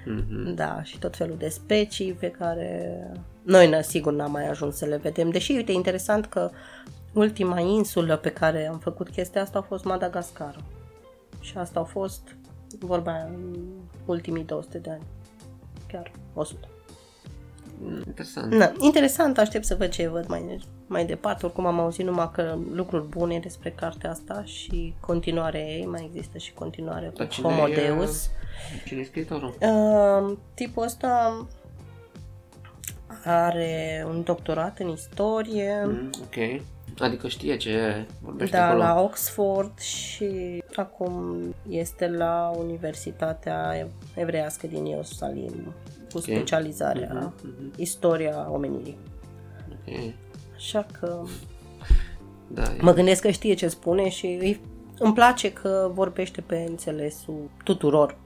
Mhm. 0.05 0.55
Da, 0.63 0.83
și 0.83 0.99
tot 0.99 1.17
felul 1.17 1.37
de 1.39 1.49
specii 1.49 2.13
pe 2.13 2.31
care 2.31 2.97
noi, 3.43 3.69
na, 3.69 3.81
sigur, 3.81 4.13
n-am 4.13 4.31
mai 4.31 4.49
ajuns 4.49 4.77
să 4.77 4.85
le 4.85 4.97
vedem. 4.97 5.31
Deși, 5.31 5.53
uite, 5.53 5.73
interesant 5.73 6.27
că 6.27 6.51
ultima 7.13 7.61
insulă 7.61 8.17
pe 8.17 8.31
care 8.31 8.67
am 8.67 8.79
făcut 8.79 9.09
chestia 9.09 9.43
asta 9.43 9.59
a 9.59 9.63
fost 9.63 9.85
Madagascar. 9.85 10.57
Și 11.41 11.57
asta 11.57 11.79
au 11.79 11.85
fost, 11.85 12.37
vorba 12.79 13.13
aia, 13.13 13.25
în 13.25 13.57
ultimii 14.05 14.45
200 14.45 14.79
de 14.79 14.91
ani. 14.91 15.03
Chiar 15.87 16.11
100. 16.35 16.69
Mm, 17.85 18.03
Interesant. 18.07 18.53
Na, 18.53 18.73
interesant, 18.81 19.39
aștept 19.39 19.65
să 19.65 19.75
văd 19.75 19.89
ce 19.91 20.09
văd 20.09 20.27
mai, 20.29 20.59
mai 20.87 21.05
departe. 21.07 21.47
Oricum 21.47 21.67
am 21.67 21.81
auzit 21.81 22.05
numai 22.05 22.31
că 22.33 22.59
lucruri 22.73 23.07
bune 23.09 23.39
despre 23.39 23.71
cartea 23.71 24.11
asta 24.11 24.43
și 24.45 24.95
continuarea 25.01 25.61
ei, 25.61 25.87
mai 25.87 26.11
există 26.13 26.39
și 26.39 26.53
continuare 26.53 27.07
cu 27.07 27.13
Dar 27.17 27.29
cine 27.29 27.49
Homo 27.49 27.69
e- 27.69 27.75
Deus. 27.75 28.31
Cine 28.87 29.01
e 29.01 29.05
scriitorul? 29.05 29.55
Uh, 29.61 30.37
tipul 30.55 30.83
ăsta 30.85 31.47
are 33.25 34.05
un 34.09 34.23
doctorat 34.23 34.79
în 34.79 34.89
istorie, 34.89 35.83
Mm, 35.87 36.11
ok. 36.23 36.61
Adică 36.99 37.29
știe 37.29 37.57
ce 37.57 38.07
vorbește 38.21 38.57
da, 38.57 38.67
acolo. 38.67 38.83
la 38.83 39.01
Oxford 39.01 39.79
și 39.79 40.63
acum 40.77 41.37
este 41.69 42.09
la 42.09 42.53
Universitatea 42.59 43.87
Evreiască 44.15 44.67
din 44.67 44.85
Ierusalim 44.85 45.75
cu 46.13 46.19
specializarea 46.21 47.33
mhm. 47.43 47.73
istoria 47.77 48.49
omenirii. 48.51 48.97
Ok. 49.71 49.95
Așa 50.57 50.87
că 51.01 51.23
Da, 52.49 52.63
e- 52.63 52.77
mă 52.81 52.93
gândesc 52.93 53.23
că 53.23 53.31
știe 53.31 53.55
ce 53.55 53.69
spune 53.69 54.09
și 54.09 54.27
îi, 54.27 54.61
îmi 54.99 55.15
place 55.15 55.53
că 55.53 55.91
vorbește 55.95 56.41
pe 56.41 56.65
înțelesul 56.69 57.51
tuturor. 57.65 58.17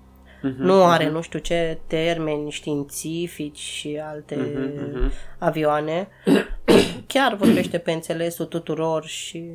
Mhm, 0.43 0.63
Nu 0.63 0.85
are 0.85 1.09
nu 1.09 1.21
știu 1.21 1.39
ce 1.39 1.79
termeni 1.87 2.51
științifici 2.51 3.59
și 3.59 4.01
alte 4.03 4.37
mhm. 4.37 5.13
avioane. 5.39 6.09
Chiar 7.07 7.35
vorbește 7.35 7.79
pe 7.79 7.93
înțelesul 7.93 8.47
tuturor 8.47 9.05
și 9.05 9.51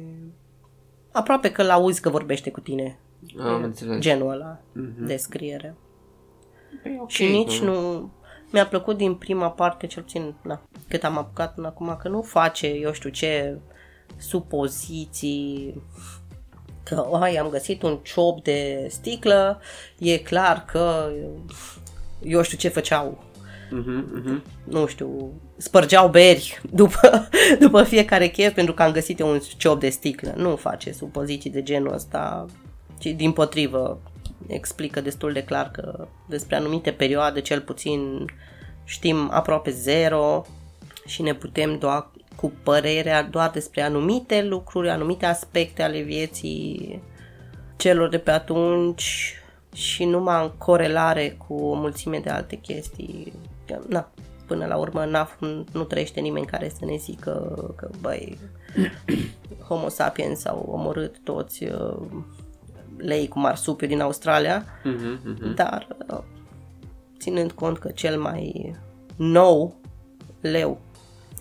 aproape 1.11 1.51
că 1.51 1.63
l-auzi 1.63 2.01
că 2.01 2.09
vorbește 2.09 2.51
cu 2.51 2.59
tine. 2.59 2.99
Am 3.39 3.63
înțeles. 3.63 3.99
Genul 3.99 4.29
ăla 4.31 4.59
Mhm. 4.73 5.05
de 5.05 5.15
scriere. 5.15 5.75
E 6.83 6.97
ok, 7.01 7.09
Și 7.09 7.25
nici 7.25 7.59
bă. 7.59 7.65
nu... 7.65 8.11
Mi-a 8.51 8.67
plăcut 8.67 8.97
din 8.97 9.15
prima 9.15 9.49
parte, 9.51 9.87
cel 9.87 10.03
puțin, 10.03 10.35
na, 10.41 10.61
cât 10.87 11.03
am 11.03 11.17
apucat 11.17 11.53
până 11.53 11.67
acum, 11.67 11.97
că 12.01 12.07
nu 12.07 12.21
face, 12.21 12.67
eu 12.67 12.91
știu 12.91 13.09
ce, 13.09 13.57
supoziții, 14.17 15.81
că 16.83 17.07
ai, 17.21 17.35
am 17.35 17.49
găsit 17.49 17.81
un 17.81 17.99
ciop 18.03 18.43
de 18.43 18.87
sticlă, 18.89 19.61
e 19.99 20.17
clar 20.17 20.65
că 20.65 21.09
eu 22.23 22.41
știu 22.41 22.57
ce 22.57 22.67
făceau, 22.67 23.23
Mhm, 23.71 24.05
mhm. 24.13 24.43
nu 24.63 24.87
știu, 24.87 25.33
spărgeau 25.57 26.09
beri 26.09 26.61
după, 26.81 27.27
după 27.59 27.83
fiecare 27.83 28.27
chef 28.27 28.53
pentru 28.53 28.73
că 28.73 28.83
am 28.83 28.91
găsit 28.91 29.19
eu 29.19 29.29
un 29.29 29.39
ciop 29.57 29.79
de 29.79 29.89
sticlă. 29.89 30.33
Nu 30.35 30.55
face 30.55 30.91
supoziții 30.91 31.49
de 31.49 31.63
genul 31.63 31.93
ăsta, 31.93 32.45
ci 32.99 33.05
din 33.05 33.31
potrivă 33.31 34.01
explică 34.47 35.01
destul 35.01 35.33
de 35.33 35.43
clar 35.43 35.71
că 35.71 36.07
despre 36.27 36.55
anumite 36.55 36.91
perioade, 36.91 37.41
cel 37.41 37.61
puțin, 37.61 38.25
știm 38.83 39.29
aproape 39.31 39.71
zero 39.71 40.45
și 41.05 41.21
ne 41.21 41.33
putem 41.33 41.77
doar 41.77 42.11
cu 42.35 42.51
părerea 42.63 43.23
doar 43.23 43.49
despre 43.49 43.81
anumite 43.81 44.43
lucruri, 44.43 44.89
anumite 44.89 45.25
aspecte 45.25 45.83
ale 45.83 46.01
vieții 46.01 47.01
celor 47.75 48.09
de 48.09 48.17
pe 48.17 48.31
atunci 48.31 49.35
și 49.73 50.05
numai 50.05 50.43
în 50.43 50.51
corelare 50.57 51.37
cu 51.47 51.53
o 51.53 51.73
mulțime 51.73 52.19
de 52.19 52.29
alte 52.29 52.55
chestii. 52.55 53.33
Că, 53.67 53.79
Na, 53.87 54.11
până 54.47 54.65
la 54.65 54.77
urmă 54.77 55.05
n-a, 55.05 55.29
nu 55.71 55.83
trăiește 55.83 56.19
nimeni 56.19 56.45
care 56.45 56.69
să 56.69 56.85
ne 56.85 56.95
zică 56.95 57.55
că, 57.77 57.89
băi, 58.01 58.37
Homo 59.67 59.89
sapiens 59.89 60.39
s-au 60.39 60.65
omorât 60.71 61.19
toți 61.23 61.63
uh, 61.63 61.97
lei 62.97 63.27
cu 63.27 63.39
marsupiu 63.39 63.87
din 63.87 64.01
Australia, 64.01 64.65
Mhm, 64.83 65.19
mhm. 65.25 65.55
dar 65.55 65.87
uh, 66.11 66.19
ținând 67.19 67.51
cont 67.51 67.77
că 67.77 67.89
cel 67.89 68.19
mai 68.19 68.75
nou 69.15 69.75
leu, 70.41 70.79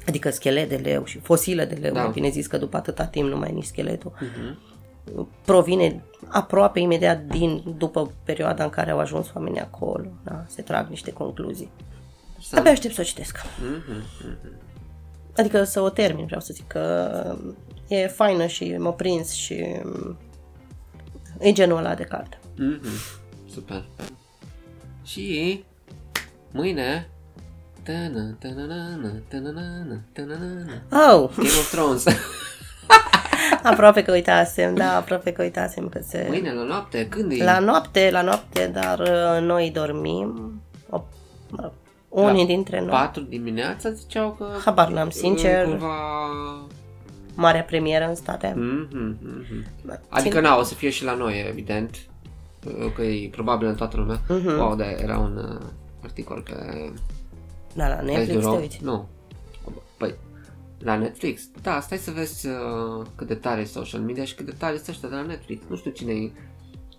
adică 0.06 0.30
schelet 0.30 0.68
de 0.68 0.76
leu 0.76 1.04
și 1.04 1.18
fosilă 1.18 1.64
de 1.64 1.74
leu, 1.74 1.92
Da. 1.92 2.02
mai 2.02 2.10
bine 2.10 2.28
zis 2.28 2.46
că 2.46 2.58
după 2.58 2.76
atâta 2.76 3.04
timp 3.06 3.28
nu 3.28 3.36
mai 3.36 3.48
e 3.48 3.52
nici 3.52 3.64
scheletul, 3.64 4.12
Mhm. 4.20 4.58
provine 5.44 6.02
aproape 6.28 6.80
imediat 6.80 7.20
din 7.24 7.62
după 7.78 8.10
perioada 8.24 8.64
în 8.64 8.70
care 8.70 8.90
au 8.90 8.98
ajuns 8.98 9.30
oamenii 9.34 9.60
acolo. 9.60 10.06
Da? 10.24 10.44
Se 10.48 10.62
trag 10.62 10.88
niște 10.88 11.12
concluzii. 11.12 11.70
Interesant. 12.32 12.60
Abia 12.60 12.70
aștept 12.72 12.94
să 12.94 13.00
o 13.00 13.04
citesc. 13.04 13.38
Mhm, 13.60 14.04
mhm. 14.24 14.58
Adică 15.36 15.64
să 15.64 15.80
o 15.80 15.88
termin, 15.88 16.24
vreau 16.26 16.40
să 16.40 16.52
zic 16.52 16.66
că 16.66 17.36
e 17.88 18.06
faină 18.06 18.46
și 18.46 18.76
m-a 18.78 18.90
prins 18.92 19.32
și 19.32 19.64
e 21.40 21.52
genul 21.52 21.76
ăla 21.78 21.94
de 21.94 22.02
carte. 22.02 22.38
Mhm. 22.56 22.88
Super. 23.52 23.84
Și 25.02 25.64
mâine 26.50 27.08
Tana, 27.82 28.36
tanana, 28.38 29.10
tanana, 29.28 30.00
tanana. 30.12 30.82
Oh, 30.90 31.30
Game 31.36 31.58
of 31.60 31.70
Thrones. 31.70 32.04
aproape 33.62 34.02
că 34.02 34.12
uitasem, 34.12 34.74
da, 34.74 34.96
aproape 34.96 35.32
că 35.32 35.42
uitasem 35.42 35.88
că 35.88 36.00
se... 36.02 36.26
Mâine 36.28 36.52
la 36.52 36.62
noapte, 36.62 37.08
când 37.08 37.32
e? 37.32 37.44
La 37.44 37.58
noapte, 37.58 38.08
la 38.10 38.22
noapte, 38.22 38.70
dar 38.72 38.98
uh, 38.98 39.46
noi 39.46 39.70
dormim, 39.74 40.60
o, 40.90 41.02
mă 41.50 41.58
rog, 41.62 41.72
unii 42.08 42.40
La 42.40 42.46
dintre 42.46 42.80
noi. 42.80 42.90
4 42.90 43.22
dimineața 43.22 43.90
ziceau 43.90 44.30
că... 44.38 44.46
Habar 44.64 44.88
n-am, 44.88 45.10
sincer, 45.10 45.64
Cumva... 45.64 46.66
marea 47.40 47.62
premieră 47.62 48.08
în 48.08 48.14
state. 48.14 48.54
Mhm, 48.56 49.16
mhm. 49.22 49.64
Da, 49.84 50.00
Adică 50.08 50.34
țin- 50.38 50.42
na, 50.44 50.56
o 50.58 50.62
să 50.62 50.74
fie 50.74 50.90
și 50.90 51.04
la 51.04 51.14
noi, 51.14 51.44
evident. 51.48 51.96
Că 52.94 53.02
e 53.02 53.28
probabil 53.28 53.66
în 53.68 53.74
toată 53.74 53.96
lumea. 53.96 54.20
Mhm. 54.28 54.58
Wow, 54.58 54.74
da, 54.74 54.90
era 54.90 55.18
un 55.18 55.36
uh, 55.36 55.66
articol 56.02 56.40
pe 56.40 56.54
Da, 57.74 57.88
la 57.88 58.00
Netflix 58.00 58.26
te 58.26 58.32
Netflix, 58.32 58.60
uiți. 58.60 58.78
Nu. 58.84 59.08
Păi, 59.96 60.14
la 60.78 60.96
Netflix. 60.96 61.42
Da, 61.62 61.80
stai 61.80 61.98
să 61.98 62.10
vezi 62.10 62.46
uh, 62.46 63.06
cât 63.14 63.26
de 63.26 63.34
tare 63.34 63.60
e 63.60 63.64
social 63.64 64.00
media 64.00 64.24
și 64.24 64.34
cât 64.34 64.44
de 64.46 64.54
tare 64.58 64.74
este 64.74 64.90
ăștia 64.90 65.08
de 65.08 65.14
la 65.14 65.22
Netflix. 65.22 65.62
Nu 65.68 65.76
știu 65.76 65.90
cine 65.90 66.12
e 66.12 66.30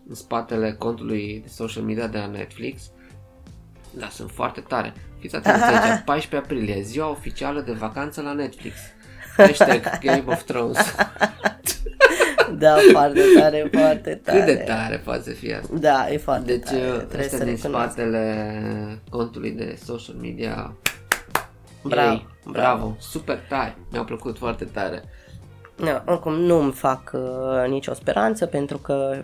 în 0.09 0.15
spatele 0.15 0.73
contului 0.73 1.39
de 1.43 1.49
social 1.49 1.83
media 1.83 2.07
de 2.07 2.17
la 2.17 2.27
Netflix, 2.27 2.91
Da, 3.97 4.07
sunt 4.09 4.31
foarte 4.31 4.61
tare. 4.61 4.93
Fiți 5.19 5.35
atenți 5.35 5.63
aici, 5.91 6.03
14 6.05 6.35
aprilie, 6.35 6.81
ziua 6.81 7.09
oficială 7.09 7.61
de 7.61 7.71
vacanță 7.71 8.21
la 8.21 8.33
Netflix. 8.33 8.75
Hashtag 9.37 9.99
Game 10.01 10.23
of 10.25 10.43
Thrones. 10.43 10.77
Da, 12.57 12.75
foarte 12.91 13.21
tare, 13.39 13.69
foarte 13.71 14.21
tare. 14.23 14.37
Cât 14.37 14.45
de 14.45 14.55
tare 14.55 15.01
poate 15.03 15.21
să 15.21 15.29
fie 15.29 15.55
asta? 15.55 15.73
Da, 15.79 16.09
e 16.11 16.17
foarte 16.17 16.45
Deci, 16.55 16.63
tare. 16.63 16.77
uh, 16.77 16.97
Trebuie 16.97 17.19
ăsta 17.25 17.37
să 17.37 17.43
din 17.43 17.53
recunosc. 17.55 17.91
spatele 17.91 18.45
contului 19.09 19.51
de 19.51 19.77
social 19.83 20.15
media. 20.21 20.73
Bravo, 21.83 22.11
Ei, 22.11 22.27
bravo, 22.45 22.95
super 22.99 23.39
tare. 23.49 23.75
Mi-a 23.91 24.03
plăcut 24.03 24.37
foarte 24.37 24.65
tare. 24.65 25.03
Da, 25.75 26.03
oricum 26.07 26.33
nu 26.33 26.57
îmi 26.61 26.71
fac 26.71 27.11
uh, 27.13 27.67
nicio 27.69 27.93
speranță 27.93 28.45
pentru 28.45 28.77
că 28.77 29.23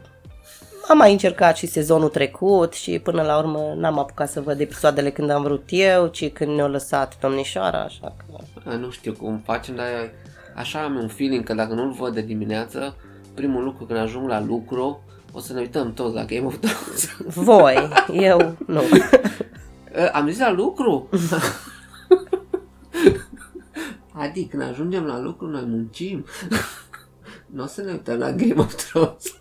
am 0.88 0.98
mai 0.98 1.12
încercat 1.12 1.58
și 1.58 1.68
sezonul 1.68 2.10
trecut 2.10 2.74
și 2.74 3.00
până 3.00 3.22
la 3.22 3.38
urmă 3.38 3.74
n-am 3.76 4.00
apucat 4.00 4.30
să 4.30 4.42
văd 4.42 4.60
episoadele 4.60 5.10
când 5.10 5.30
am 5.30 5.44
vrut 5.44 5.64
eu, 5.68 6.08
ci 6.08 6.32
când 6.32 6.56
ne-a 6.56 6.68
lăsat 6.68 7.18
domnișoara, 7.22 7.84
așa 7.84 8.16
că... 8.18 8.26
A, 8.66 8.76
Nu 8.76 8.90
știu 8.90 9.14
cum 9.14 9.42
facem, 9.46 9.76
dar 9.76 9.86
așa 10.56 10.84
am 10.84 10.96
un 10.96 11.08
feeling 11.08 11.44
că 11.44 11.54
dacă 11.54 11.74
nu-l 11.74 11.92
văd 11.92 12.14
de 12.14 12.22
dimineață, 12.22 12.96
primul 13.34 13.64
lucru 13.64 13.86
când 13.86 14.00
ajung 14.00 14.28
la 14.28 14.42
lucru, 14.42 15.02
o 15.32 15.40
să 15.40 15.54
ne 15.54 15.60
uităm 15.60 15.94
toți 15.94 16.16
la 16.16 16.26
Game 16.26 16.46
of 16.46 16.58
Thrones. 16.58 17.18
Voi, 17.36 17.90
eu 18.14 18.56
nu. 18.68 18.82
Uh, 18.82 20.10
Am 20.14 20.30
zis 20.30 20.40
la 20.40 20.52
lucru? 20.52 21.10
Adică 24.14 24.58
când 24.58 24.70
ajungem 24.70 25.04
la 25.04 25.20
lucru, 25.20 25.48
noi 25.48 25.64
muncim. 25.68 26.26
Nu 27.46 27.64
o 27.64 27.66
să 27.66 27.82
ne 27.82 27.92
uităm 27.92 28.18
la 28.18 28.32
Game 28.32 28.54
of 28.58 28.76
Thrones. 28.76 29.36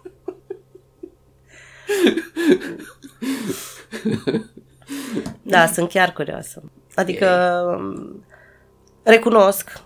Da, 5.42 5.66
sunt 5.66 5.88
chiar 5.88 6.12
curioasă. 6.12 6.62
Adică 6.94 7.28
recunosc, 9.02 9.80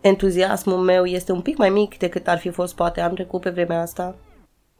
entuziasmul 0.00 0.78
meu 0.78 1.04
este 1.04 1.32
un 1.32 1.40
pic 1.40 1.56
mai 1.56 1.70
mic 1.70 1.98
decât 1.98 2.28
ar 2.28 2.38
fi 2.38 2.50
fost 2.50 2.74
poate 2.74 3.00
am 3.00 3.14
trecut 3.14 3.40
pe 3.40 3.50
vremea 3.50 3.80
asta. 3.80 4.16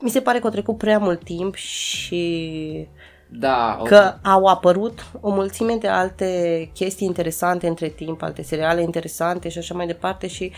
Mi 0.01 0.11
se 0.11 0.21
pare 0.21 0.39
că 0.39 0.47
a 0.47 0.51
trecut 0.51 0.79
prea 0.79 0.99
mult 0.99 1.25
timp 1.25 1.55
și 1.55 2.89
Da, 3.29 3.79
o, 3.81 3.83
că 3.83 4.15
au 4.23 4.45
apărut 4.45 5.07
o 5.21 5.31
mulțime 5.31 5.77
de 5.77 5.89
alte 5.89 6.71
chestii 6.75 7.07
interesante 7.07 7.67
între 7.69 7.89
timp, 7.89 8.23
alte 8.23 8.43
seriale 8.43 8.83
interesante 8.83 9.49
și 9.49 9.59
așa 9.59 9.75
mai 9.75 9.87
departe 9.87 10.27
și 10.27 10.53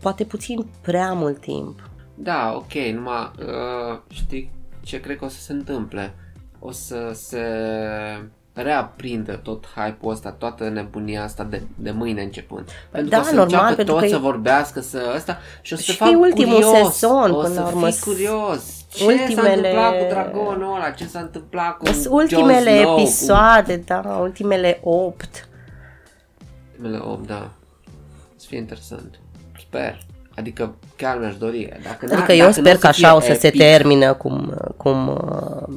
poate 0.00 0.24
puțin 0.24 0.66
prea 0.82 1.12
mult 1.12 1.40
timp. 1.40 1.90
da, 2.14 2.52
ok, 2.56 2.72
numai 2.72 3.30
uh, 3.38 3.98
știi 4.10 4.50
ce 4.84 5.00
cred 5.00 5.16
că 5.18 5.24
o 5.24 5.28
să 5.28 5.40
se 5.40 5.52
întâmple? 5.52 6.14
O 6.58 6.70
să 6.70 7.10
se 7.14 7.42
reaprindă 8.52 9.32
tot 9.36 9.66
hype-ul 9.74 10.12
ăsta, 10.12 10.30
toată 10.32 10.68
nebunia 10.68 11.22
asta 11.22 11.44
de, 11.44 11.62
de 11.74 11.90
mâine 11.90 12.22
începând. 12.22 12.68
Pentru 12.90 13.10
Da, 13.10 13.16
că 13.16 13.22
o 13.22 13.26
să 13.26 13.34
normal, 13.34 13.52
înceapă 13.60 13.74
pentru 13.74 13.94
tot 13.94 14.02
că 14.02 14.08
să 14.08 14.14
e- 14.14 14.18
vorbească, 14.18 14.80
să 14.80 15.12
ăsta 15.16 15.38
și 15.62 15.72
o 15.72 15.76
să 15.76 15.82
Și 15.82 15.90
te 15.90 15.96
fac 15.96 16.10
e 16.12 16.16
ultimul 16.16 16.60
curios. 16.60 16.92
sezon, 16.96 17.30
o 17.30 17.34
până 17.34 17.54
să 17.54 17.60
la 17.60 17.66
urmă. 17.66 17.90
fii 17.90 18.00
curios. 18.12 18.84
Ce 18.88 18.98
s-a 18.98 19.04
Ultimele- 19.04 19.54
întâmplat 19.56 19.98
cu 19.98 20.04
dragonul 20.08 20.74
ăla? 20.74 20.90
Ce 20.90 21.06
s-a 21.06 21.20
întâmplat 21.20 21.76
cu 21.76 21.84
Sunt 21.86 22.02
Jon 22.02 22.12
ultimele 22.12 22.80
Snow, 22.80 22.94
cu- 22.94 23.00
episoade, 23.00 23.76
da, 23.76 24.00
ultimele 24.20 24.78
opt. 24.82 25.48
Ultimele 26.70 27.02
8, 27.04 27.26
da. 27.26 27.50
Să 28.36 28.46
fie 28.48 28.58
interesant. 28.58 29.18
Sper. 29.60 30.06
Adică 30.36 30.74
chiar 30.96 31.18
mi-aș 31.18 31.36
dori. 31.36 31.72
Dacă 31.82 32.06
n-ar- 32.06 32.16
Adică 32.16 32.32
eu 32.32 32.38
dacă 32.38 32.52
sper 32.52 32.72
n-o 32.72 32.78
că 32.78 32.80
să 32.80 32.86
așa 32.86 33.08
fie 33.08 33.16
o 33.16 33.20
să 33.34 33.40
se 33.40 33.46
epic, 33.46 33.60
termină 33.60 34.14
cum, 34.14 34.54
cum 34.76 35.08
uh, 35.08 35.74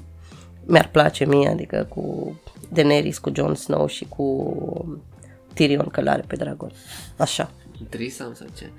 mi-ar 0.66 0.90
place 0.92 1.26
mie, 1.26 1.50
adică 1.50 1.86
cu 1.90 2.36
Daenerys, 2.70 3.18
cu 3.18 3.32
Jon 3.36 3.56
Snow 3.56 3.88
și 3.88 4.06
cu 4.10 4.98
Tyrion 5.54 5.88
călare 5.92 6.24
pe 6.28 6.36
dragon. 6.36 6.72
Așa. 7.18 7.50
Trisam 7.90 8.34
sau 8.34 8.48
ce? 8.58 8.70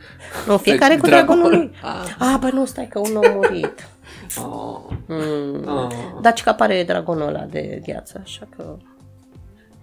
Nu, 0.47 0.57
fiecare 0.57 0.97
cu 0.97 1.07
Dragon. 1.07 1.37
dragonul 1.37 1.59
lui. 1.59 1.71
Ah. 1.83 2.17
Ah, 2.19 2.37
bă, 2.41 2.49
nu, 2.53 2.65
stai 2.65 2.89
că 2.89 2.99
unul 2.99 3.25
a 3.27 3.33
murit. 3.35 3.89
Oh. 4.37 4.81
Mm. 5.07 5.69
Oh. 5.69 5.93
Dar 6.21 6.33
ce 6.33 6.43
că 6.43 6.49
apare 6.49 6.85
dragonul 6.85 7.27
ăla 7.29 7.45
de 7.45 7.83
gheață, 7.87 8.21
așa 8.25 8.47
că... 8.57 8.77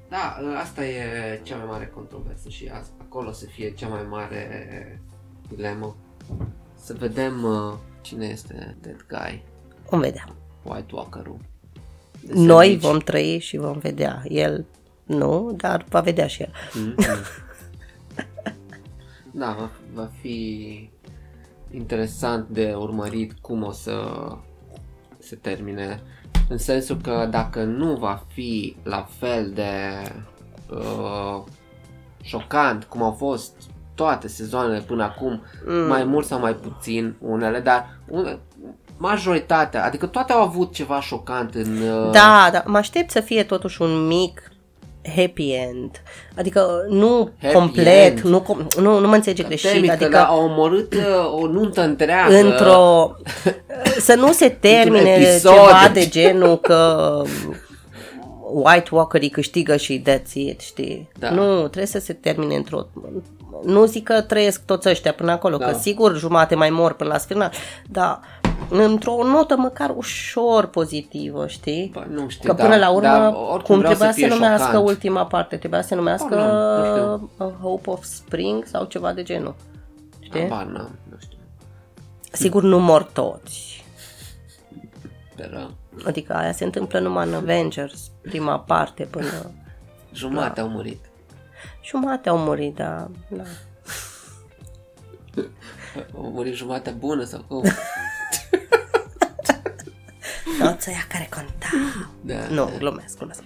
Da, 0.09 0.37
asta 0.61 0.85
e 0.85 1.03
cea 1.43 1.55
mai 1.55 1.65
mare 1.69 1.91
controversă 1.95 2.49
și 2.49 2.71
asta, 2.73 2.93
acolo 3.01 3.31
să 3.31 3.45
fie 3.45 3.71
cea 3.73 3.87
mai 3.87 4.05
mare 4.09 5.01
dilemă. 5.49 5.95
Să 6.75 6.93
vedem 6.99 7.43
uh, 7.43 7.73
cine 8.01 8.25
este 8.25 8.77
Dead 8.81 9.05
Guy, 9.09 9.43
Vom 9.89 9.99
vedea. 9.99 10.27
White 10.63 10.95
Walker-ul. 10.95 11.37
de 12.21 12.33
Noi 12.33 12.65
sandwich. 12.67 12.85
vom 12.87 12.99
trăi 12.99 13.39
și 13.39 13.57
vom 13.57 13.77
vedea. 13.77 14.23
El 14.27 14.65
nu, 15.03 15.53
dar 15.57 15.85
va 15.89 15.99
vedea 16.01 16.27
și 16.27 16.41
el. 16.41 16.51
Da, 19.31 19.55
va, 19.59 19.69
va 19.93 20.09
fi 20.21 20.89
interesant 21.71 22.47
de 22.49 22.73
urmărit 22.77 23.33
cum 23.41 23.63
o 23.63 23.71
să 23.71 24.01
se 25.19 25.35
termine. 25.35 26.01
În 26.49 26.57
sensul 26.57 26.97
că 26.97 27.27
dacă 27.31 27.63
nu 27.63 27.95
va 27.95 28.23
fi 28.27 28.75
la 28.83 29.07
fel 29.17 29.51
de 29.53 29.71
uh, 30.75 31.43
șocant 32.21 32.83
cum 32.83 33.01
au 33.03 33.11
fost 33.11 33.53
toate 33.95 34.27
sezoanele 34.27 34.83
până 34.87 35.03
acum, 35.03 35.41
mm. 35.65 35.87
mai 35.87 36.03
mult 36.03 36.25
sau 36.25 36.39
mai 36.39 36.53
puțin 36.53 37.15
unele, 37.19 37.59
dar 37.59 37.97
une, 38.07 38.39
majoritatea, 38.97 39.85
adică 39.85 40.05
toate 40.05 40.33
au 40.33 40.41
avut 40.41 40.73
ceva 40.73 41.01
șocant 41.01 41.55
în... 41.55 41.77
Uh, 41.77 42.11
Da, 42.11 42.49
da, 42.51 42.63
mă 42.65 42.77
aștept 42.77 43.11
să 43.11 43.19
fie 43.19 43.43
totuși 43.43 43.81
un 43.81 44.07
mic 44.07 44.51
happy 45.15 45.51
end. 45.51 46.01
Adică 46.37 46.85
nu 46.89 47.31
Happy 47.41 47.53
complet, 47.53 48.17
end. 48.17 48.19
nu, 48.19 48.41
com- 48.41 48.75
nu, 48.79 48.99
nu 48.99 49.07
mă 49.07 49.15
înțelege 49.15 49.43
greșit, 49.43 49.71
Temi 49.71 49.87
că 49.87 49.91
adică 49.91 50.17
au 50.17 50.43
omorât 50.43 50.93
uh, 50.93 51.41
o 51.41 51.47
nuntă 51.47 51.81
întreagă. 51.81 52.35
într-o... 52.35 53.11
Să 54.07 54.15
nu 54.15 54.31
se 54.31 54.49
termine 54.49 55.09
episod. 55.09 55.51
ceva 55.51 55.89
de 55.93 56.07
genul 56.07 56.57
că 56.57 57.21
White 58.51 58.89
Walkerii 58.91 59.29
câștigă 59.29 59.75
și 59.75 60.01
that's 60.01 60.33
it, 60.33 60.59
știi? 60.59 61.09
Da. 61.19 61.29
Nu, 61.29 61.59
trebuie 61.59 61.85
să 61.85 61.99
se 61.99 62.13
termine 62.13 62.55
într-o... 62.55 62.87
Nu 63.63 63.85
zic 63.85 64.03
că 64.03 64.21
trăiesc 64.21 64.65
toți 64.65 64.89
ăștia 64.89 65.13
până 65.13 65.31
acolo, 65.31 65.57
Da. 65.57 65.65
că 65.65 65.77
sigur 65.77 66.17
jumate 66.17 66.55
mai 66.55 66.69
mor 66.69 66.93
până 66.93 67.09
la 67.09 67.17
sfârșit, 67.17 67.51
dar 67.89 68.19
într-o 68.69 69.23
notă 69.23 69.55
măcar 69.57 69.93
ușor 69.95 70.65
pozitivă, 70.65 71.47
știi? 71.47 71.89
Bă, 71.93 72.05
nu 72.09 72.29
știu, 72.29 72.49
Că 72.49 72.55
da, 72.55 72.63
până 72.63 72.75
la 72.77 72.89
urmă, 72.89 73.07
dar 73.07 73.33
oricum 73.33 73.61
cum 73.65 73.77
vreau 73.77 73.91
trebuia 73.93 74.09
să, 74.11 74.15
fie 74.15 74.27
se 74.27 74.33
numească 74.33 74.65
șocant. 74.65 74.87
ultima 74.87 75.25
parte, 75.25 75.57
trebuia 75.57 75.81
să 75.81 75.87
se 75.87 75.95
numească 75.95 76.35
Oh, 76.35 76.39
nu, 77.01 77.29
nu 77.37 77.47
uh, 77.47 77.53
Hope 77.61 77.89
of 77.89 78.03
Spring 78.03 78.65
sau 78.65 78.85
ceva 78.85 79.13
de 79.13 79.23
genul. 79.23 79.55
Știi? 80.19 80.41
Habar 80.41 80.65
n-am, 80.65 80.99
nu 81.09 81.15
știu. 81.19 81.37
Sigur 82.31 82.63
nu 82.63 82.79
mor 82.79 83.03
toți. 83.03 83.85
Sperăm. 85.33 85.75
Adică 86.05 86.33
aia 86.33 86.51
se 86.51 86.63
întâmplă 86.63 86.99
numai 86.99 87.27
în 87.27 87.33
Avengers, 87.33 88.11
prima 88.21 88.59
parte 88.59 89.03
până... 89.03 89.51
Jumate 90.13 90.59
au 90.59 90.67
murit. 90.67 91.04
Jumate 91.85 92.29
au 92.29 92.37
murit, 92.37 92.75
dar... 92.75 93.09
Da. 93.27 93.43
Au 96.15 96.31
murit 96.31 96.53
jumate 96.53 96.91
bună 96.91 97.23
sau 97.23 97.41
cum? 97.47 97.63
Toți 100.59 100.89
ăia 100.89 101.05
care 101.09 101.29
contau. 101.33 102.07
Da. 102.21 102.47
Nu, 102.47 102.69
glumesc, 102.77 103.17
glumesc. 103.17 103.43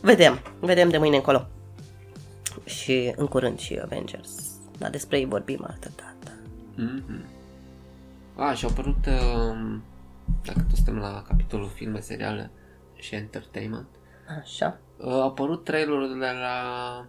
Vedem, 0.00 0.40
vedem 0.60 0.88
de 0.88 0.98
mâine 0.98 1.16
încolo. 1.16 1.46
Și 2.64 3.12
în 3.16 3.26
curând 3.26 3.58
și 3.58 3.80
Avengers. 3.82 4.30
Dar 4.78 4.90
despre 4.90 5.18
ei 5.18 5.24
vorbim 5.24 5.64
altă 5.68 5.90
dată. 5.96 6.32
Mhm. 6.74 7.24
A, 8.36 8.52
și 8.54 8.64
au 8.64 8.70
apărut, 8.70 9.06
um, 9.06 9.82
dacă 10.44 10.60
tot 10.60 10.74
suntem 10.76 10.98
la 10.98 11.22
capitolul 11.28 11.68
filme, 11.74 12.00
seriale 12.00 12.50
și 12.94 13.14
entertainment, 13.14 13.86
Așa. 14.40 14.78
uh, 14.96 15.12
au 15.12 15.22
apărut 15.22 15.64
trailerul 15.64 16.18
de 16.18 16.26
la 16.26 17.06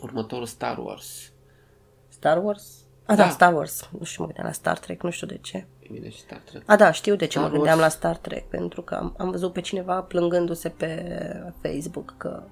următorul 0.00 0.46
Star 0.46 0.78
Wars. 0.78 1.32
Star 2.08 2.44
Wars? 2.44 2.74
A, 3.06 3.14
da, 3.14 3.22
Da. 3.24 3.28
Star 3.30 3.54
Wars. 3.54 3.88
Nu 3.98 4.04
știu, 4.04 4.20
mă 4.20 4.26
gândeam 4.26 4.46
la 4.46 4.52
Star 4.52 4.78
Trek, 4.78 5.02
nu 5.02 5.10
știu 5.10 5.26
de 5.26 5.38
ce. 5.42 5.56
E 5.78 5.88
bine 5.92 6.08
și 6.10 6.18
Star 6.20 6.38
Trek. 6.44 6.62
A, 6.66 6.76
da, 6.76 6.92
știu 6.92 7.14
de 7.16 7.24
ce 7.26 7.30
Star 7.38 7.42
mă 7.50 7.50
gândeam 7.54 7.78
Wars. 7.78 7.92
la 7.92 7.98
Star 7.98 8.16
Trek, 8.16 8.48
pentru 8.48 8.82
că 8.82 8.94
am, 8.94 9.14
am 9.18 9.30
văzut 9.30 9.52
pe 9.52 9.60
cineva 9.60 10.00
plângându-se 10.02 10.68
pe 10.68 11.12
Facebook 11.62 12.14
că 12.16 12.42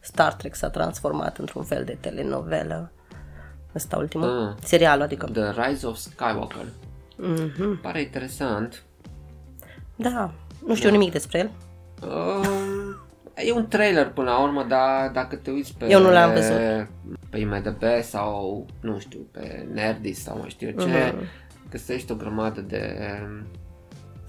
Star 0.00 0.32
Trek 0.34 0.54
s-a 0.54 0.70
transformat 0.70 1.38
într-un 1.38 1.62
fel 1.64 1.84
de 1.84 1.96
telenovelă. 2.00 2.92
Ăsta 3.74 3.96
ultimul. 3.96 4.48
Ah. 4.48 4.54
Serialul, 4.64 5.02
adică. 5.02 5.26
The 5.26 5.62
Rise 5.62 5.86
of 5.86 5.96
Skywalker. 5.96 6.66
Mhm. 7.16 7.80
Pare 7.80 8.00
interesant. 8.00 8.82
Da, 9.96 10.30
nu 10.66 10.74
știu 10.74 10.90
nimic 10.90 11.12
despre 11.12 11.38
el. 11.38 11.50
Um, 12.08 12.96
e 13.36 13.52
un 13.52 13.68
trailer 13.68 14.08
până 14.08 14.30
la 14.30 14.42
urmă, 14.42 14.64
dar 14.68 15.10
dacă 15.10 15.36
te 15.36 15.50
uiți 15.50 15.74
pe... 15.78 15.86
Eu 15.88 16.00
nu 16.02 16.10
l-am 16.10 16.32
văzut. 16.32 16.56
Pe 17.30 17.38
IMDB 17.38 17.82
sau, 18.02 18.66
nu 18.80 18.98
știu, 18.98 19.18
pe 19.32 19.66
Nerdist 19.72 20.22
sau 20.22 20.38
mai 20.38 20.48
știu 20.48 20.68
eu 20.68 20.84
ce, 20.86 21.12
Mhm. 21.14 21.24
găsești 21.70 22.12
o 22.12 22.14
grămadă 22.14 22.60
de 22.60 22.98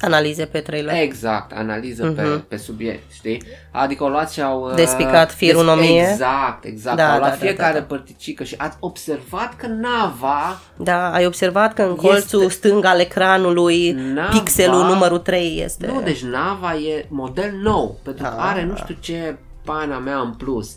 Analize 0.01 0.45
pe 0.45 0.59
trailer. 0.59 0.93
Exact, 1.01 1.51
analiză 1.55 2.05
Mhm. 2.05 2.15
pe, 2.15 2.21
pe 2.47 2.57
subiect, 2.57 3.11
știi? 3.11 3.43
Adică 3.71 4.03
au 4.03 4.09
luat 4.09 4.31
și 4.31 4.41
au... 4.41 4.61
uh, 4.69 4.73
Despicat 4.75 5.31
firul 5.33 5.61
în 5.61 5.67
o 5.67 5.75
mie. 5.75 6.07
Exact, 6.11 6.63
exact. 6.63 6.97
Da, 6.97 7.11
au 7.11 7.17
luat 7.17 7.29
da, 7.31 7.35
da, 7.37 7.45
fiecare 7.45 7.73
da, 7.73 7.79
da. 7.79 7.85
părticică 7.85 8.43
și 8.43 8.55
ați 8.57 8.77
observat 8.79 9.55
că 9.55 9.67
nava 9.67 10.59
Da, 10.77 11.11
ai 11.11 11.25
observat 11.25 11.73
că 11.73 11.81
în 11.81 11.91
Este- 11.95 12.07
colțul 12.07 12.49
stâng 12.49 12.85
al 12.85 12.99
ecranului 12.99 13.91
Nava- 13.91 14.29
pixelul 14.31 14.83
numărul 14.85 15.17
3 15.19 15.61
este... 15.63 15.87
Nu, 15.87 16.01
deci 16.01 16.23
nava 16.23 16.73
e 16.75 17.05
model 17.09 17.51
nou, 17.63 17.99
pentru 18.03 18.23
că 18.23 18.29
Ah. 18.37 18.45
are 18.49 18.63
nu 18.63 18.75
știu 18.75 18.95
ce 18.99 19.35
pana 19.65 19.97
mea 19.97 20.17
în 20.19 20.33
plus. 20.33 20.71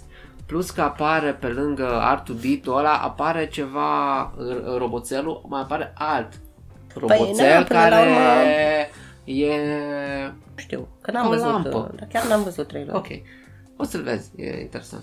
Plus 0.47 0.71
că 0.71 0.81
apare 0.81 1.31
pe 1.41 1.47
lângă 1.47 1.99
Artudito 2.03 2.73
ăla, 2.75 2.93
apare 2.93 3.47
ceva, 3.53 4.31
r- 4.35 4.79
roboțelul, 4.79 5.43
mai 5.49 5.61
apare 5.61 5.93
alt 5.99 6.29
roboțel 6.95 7.27
Păi, 7.27 7.47
da, 7.47 7.63
până 7.63 7.79
la 7.81 7.89
care 7.89 7.95
urmă- 8.11 8.19
e... 9.25 9.57
Nu 10.27 10.57
știu, 10.57 10.89
că 11.01 11.11
n-am 11.11 11.23
Ca 11.23 11.29
o 11.29 11.31
văzut, 11.31 11.47
lampă. 11.47 11.93
dar 11.99 12.09
chiar 12.13 12.27
n-am 12.27 12.43
văzut 12.43 12.67
trailer. 12.69 12.95
Ok, 12.95 13.07
o 13.77 13.85
să-l 13.85 14.03
vezi, 14.03 14.31
e 14.37 14.61
interesant. 14.61 15.03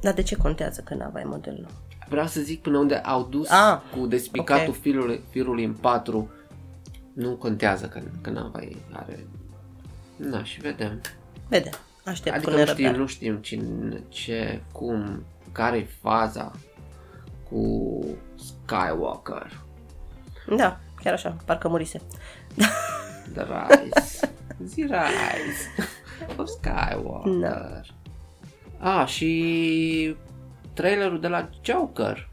Dar 0.00 0.12
de 0.14 0.22
ce 0.22 0.36
contează 0.36 0.80
că 0.84 0.94
n-aveai 0.94 1.24
model 1.26 1.56
nou? 1.60 1.70
Vreau 2.08 2.26
să 2.26 2.40
zic 2.40 2.62
până 2.62 2.78
unde 2.78 2.94
au 2.96 3.22
dus 3.30 3.50
Ah, 3.50 3.78
cu 3.96 4.06
despicatul 4.06 4.68
ok. 4.74 4.80
firului, 4.80 5.20
firului 5.30 5.64
în 5.64 5.72
patru. 5.72 6.30
Nu 7.12 7.30
contează 7.36 7.86
că, 7.86 8.00
că 8.20 8.30
nava 8.30 8.60
e, 8.60 8.76
are... 8.92 9.26
Na, 10.16 10.44
și 10.44 10.60
vedem. 10.60 11.00
Vedem, 11.48 11.72
aștept 12.04 12.36
Adică 12.36 12.50
cu 12.50 12.56
nu 12.56 12.64
știm, 12.64 12.74
nerăbdare. 12.76 12.96
nu 13.02 13.06
știm 13.06 13.36
cine, 13.36 14.02
ce, 14.08 14.62
cum, 14.72 15.22
care 15.52 15.76
e 15.76 15.86
faza 16.00 16.52
cu 17.50 18.00
Skywalker. 18.34 19.60
Da, 20.56 20.80
chiar 21.02 21.12
așa, 21.12 21.36
parcă 21.44 21.68
murise. 21.68 22.00
The 23.32 23.42
Rise. 23.42 24.32
The 24.74 24.82
Rise 24.82 25.68
of 26.36 26.48
Skywalker. 26.48 27.40
Da. 27.40 27.80
Ah, 28.78 29.06
și 29.06 30.16
trailerul 30.72 31.20
de 31.20 31.28
la 31.28 31.48
Joker. 31.62 32.30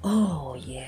Oh, 0.00 0.62
yeah. 0.66 0.86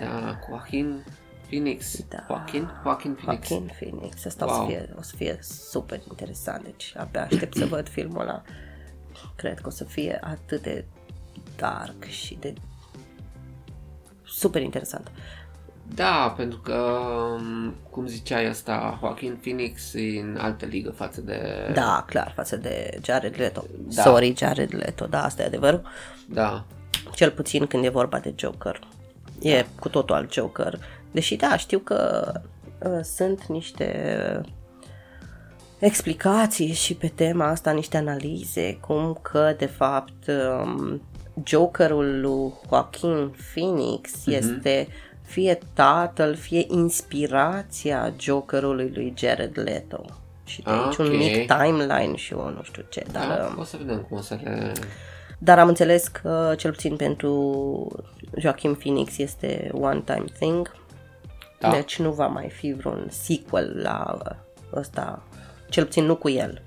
Da, 0.00 0.36
cu 0.36 0.46
Joaquin 0.50 1.04
Phoenix. 1.46 2.04
Da. 2.08 2.24
Joaquin? 2.26 2.68
Joaquin 2.82 3.14
Phoenix. 3.14 3.48
Joaquin 3.48 3.70
Phoenix. 3.80 4.24
Asta 4.24 4.44
o, 4.44 4.48
Wow. 4.50 4.60
să 4.60 4.66
fie, 4.70 4.94
o 4.98 5.02
să 5.02 5.16
fie 5.16 5.38
super 5.40 6.00
interesant. 6.08 6.62
Deci 6.64 6.94
abia 6.96 7.22
aștept 7.22 7.56
să 7.56 7.66
văd 7.66 7.88
filmul 7.88 8.20
ăla. 8.20 8.42
Cred 9.36 9.58
că 9.60 9.66
o 9.66 9.70
să 9.70 9.84
fie 9.84 10.18
atât 10.22 10.62
de 10.62 10.84
dark 11.56 12.04
și 12.04 12.34
de 12.40 12.54
super 14.24 14.62
interesant. 14.62 15.10
Da, 15.94 16.34
pentru 16.36 16.58
că, 16.58 16.74
um, 17.36 17.74
cum 17.90 18.06
ziceai 18.06 18.46
asta, 18.46 18.98
Joaquin 19.00 19.38
Phoenix 19.40 19.94
e 19.94 20.20
în 20.20 20.36
altă 20.40 20.66
ligă 20.66 20.90
față 20.90 21.20
de... 21.20 21.40
Da, 21.74 22.04
clar, 22.06 22.32
față 22.34 22.56
de 22.56 22.98
Jared 23.04 23.34
Leto. 23.38 23.64
Da. 23.78 24.02
Sorry, 24.02 24.34
Jared 24.36 24.74
Leto, 24.74 25.06
da, 25.06 25.24
asta 25.24 25.42
e 25.42 25.46
adevărul. 25.46 25.82
Da. 26.28 26.64
Cel 27.14 27.30
puțin 27.30 27.66
când 27.66 27.84
e 27.84 27.88
vorba 27.88 28.18
de 28.18 28.34
Joker. 28.36 28.80
E 29.40 29.66
cu 29.80 29.88
totul 29.88 30.14
alt 30.14 30.32
Joker. 30.32 30.78
Deși 31.10 31.36
da, 31.36 31.56
știu 31.56 31.78
că 31.78 32.32
uh, 32.82 33.00
sunt 33.02 33.46
niște 33.46 34.40
explicații 35.78 36.72
și 36.72 36.94
pe 36.94 37.08
tema 37.14 37.46
asta, 37.46 37.70
niște 37.70 37.96
analize, 37.96 38.76
cum 38.80 39.18
că 39.22 39.54
de 39.58 39.66
fapt 39.66 40.26
um, 40.26 41.02
Jokerul 41.44 42.20
lui 42.20 42.52
Joaquin 42.68 43.34
Phoenix 43.52 44.26
este 44.26 44.88
fie 45.32 45.58
tatăl, 45.74 46.34
fie 46.34 46.64
inspirația 46.68 48.12
Jokerului 48.18 48.90
lui 48.94 49.14
Jared 49.16 49.58
Leto. 49.58 50.04
Și 50.44 50.62
de 50.62 50.70
Ah, 50.70 50.82
aici 50.84 50.98
ok. 50.98 51.06
un 51.06 51.16
mic 51.16 51.46
timeline 51.46 52.14
și 52.16 52.32
eu 52.32 52.48
nu 52.56 52.62
știu 52.62 52.84
ce, 52.88 53.04
dar... 53.12 53.26
da. 53.28 53.46
um, 53.52 53.58
O 53.58 53.64
să 53.64 53.76
vedem 53.76 53.98
cum 54.08 54.16
o 54.16 54.20
să 54.20 54.38
le... 54.42 54.72
dar 55.38 55.58
am 55.58 55.68
înțeles 55.68 56.08
că 56.08 56.54
cel 56.56 56.70
puțin 56.70 56.96
pentru 56.96 57.32
Joaquin 58.38 58.74
Phoenix 58.74 59.18
este 59.18 59.70
one 59.72 60.00
time 60.04 60.24
thing. 60.38 60.72
Da. 61.60 61.70
Deci 61.70 61.98
nu 61.98 62.10
va 62.12 62.26
mai 62.26 62.48
fi 62.48 62.72
vreun 62.72 63.06
sequel 63.10 63.80
la 63.82 64.18
ăsta, 64.74 65.22
cel 65.68 65.84
puțin 65.84 66.04
nu 66.04 66.16
cu 66.16 66.28
el. 66.28 66.62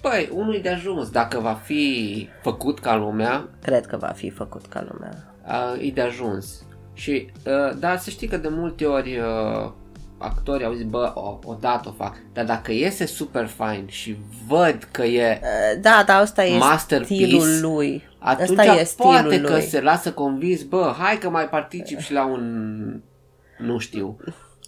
Păi, 0.00 0.28
unul 0.32 0.54
e 0.54 0.58
de 0.58 0.68
ajuns. 0.68 1.10
Dacă 1.10 1.38
va 1.40 1.52
fi 1.54 2.28
făcut 2.42 2.78
ca 2.80 2.94
lumea, 2.96 3.48
Cred 3.62 3.86
că 3.86 3.96
va 3.96 4.06
fi 4.14 4.30
făcut 4.30 4.66
ca 4.66 4.86
lumea. 4.92 5.34
uh, 5.46 5.86
e 5.86 5.90
de 5.90 6.00
ajuns. 6.00 6.64
Și, 6.92 7.26
uh, 7.46 7.76
dar 7.78 7.98
să 7.98 8.10
știi 8.10 8.28
că 8.28 8.36
de 8.36 8.48
multe 8.50 8.84
ori 8.84 9.18
uh, 9.18 9.70
actorii 10.18 10.66
au 10.66 10.72
zis, 10.72 10.84
bă, 10.84 11.12
o, 11.14 11.38
o 11.44 11.54
dată 11.60 11.88
o 11.88 11.92
fac. 11.92 12.16
Dar 12.32 12.44
dacă 12.44 12.72
iese 12.72 13.06
super 13.06 13.46
fine 13.46 13.84
și 13.86 14.16
văd 14.48 14.88
că 14.90 15.02
e 15.02 15.40
Uh, 15.42 15.80
Da, 15.80 16.02
dar 16.06 16.20
asta 16.20 16.44
e 16.44 16.58
Masterpiece, 16.58 17.24
stilul 17.24 17.60
lui. 17.60 18.02
Atunci 18.18 18.58
Asta 18.58 18.74
e 18.74 18.84
stilul 18.84 19.10
poate 19.12 19.38
lui. 19.38 19.50
că 19.50 19.60
se 19.60 19.80
lasă 19.80 20.12
convins, 20.12 20.62
bă, 20.62 20.94
hai 20.98 21.18
că 21.18 21.30
mai 21.30 21.48
particip 21.48 21.98
și 21.98 22.12
la 22.12 22.24
un... 22.26 23.00
Nu 23.58 23.78
știu. 23.78 24.16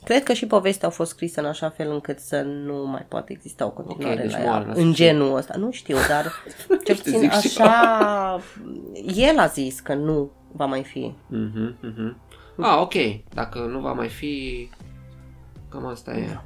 Cred 0.04 0.22
că 0.22 0.32
și 0.32 0.46
povestea 0.46 0.88
a 0.88 0.90
fost 0.90 1.10
scrisă 1.10 1.40
în 1.40 1.46
așa 1.46 1.70
fel 1.70 1.90
încât 1.92 2.18
să 2.18 2.40
nu 2.40 2.86
mai 2.86 3.06
poate 3.08 3.32
exista 3.32 3.64
o 3.66 3.70
continuare 3.70 4.20
deci 4.22 4.30
la 4.30 4.38
moare 4.38 4.50
ea. 4.50 4.58
la 4.66 4.66
În 4.66 4.74
sfârșit. 4.74 4.94
genul 4.94 5.36
ăsta. 5.36 5.54
Nu 5.58 5.70
știu, 5.70 5.96
dar 6.08 6.32
cel 6.84 6.94
Știu, 6.94 7.12
puțin 7.12 7.18
zic 7.30 7.50
și 7.50 7.60
așa... 7.60 8.40
El 9.14 9.38
a 9.38 9.46
zis 9.46 9.80
că 9.80 9.94
nu 9.94 10.30
va 10.56 10.64
mai 10.66 10.82
fi. 10.84 11.14
Mhm, 11.26 11.76
mhm. 11.80 12.16
Ah, 12.60 12.76
ok. 12.80 12.92
Dacă 13.34 13.58
nu 13.58 13.80
va 13.80 13.92
mai 13.92 14.08
fi... 14.08 14.68
Cam 15.68 15.86
asta 15.86 16.12
e. 16.16 16.38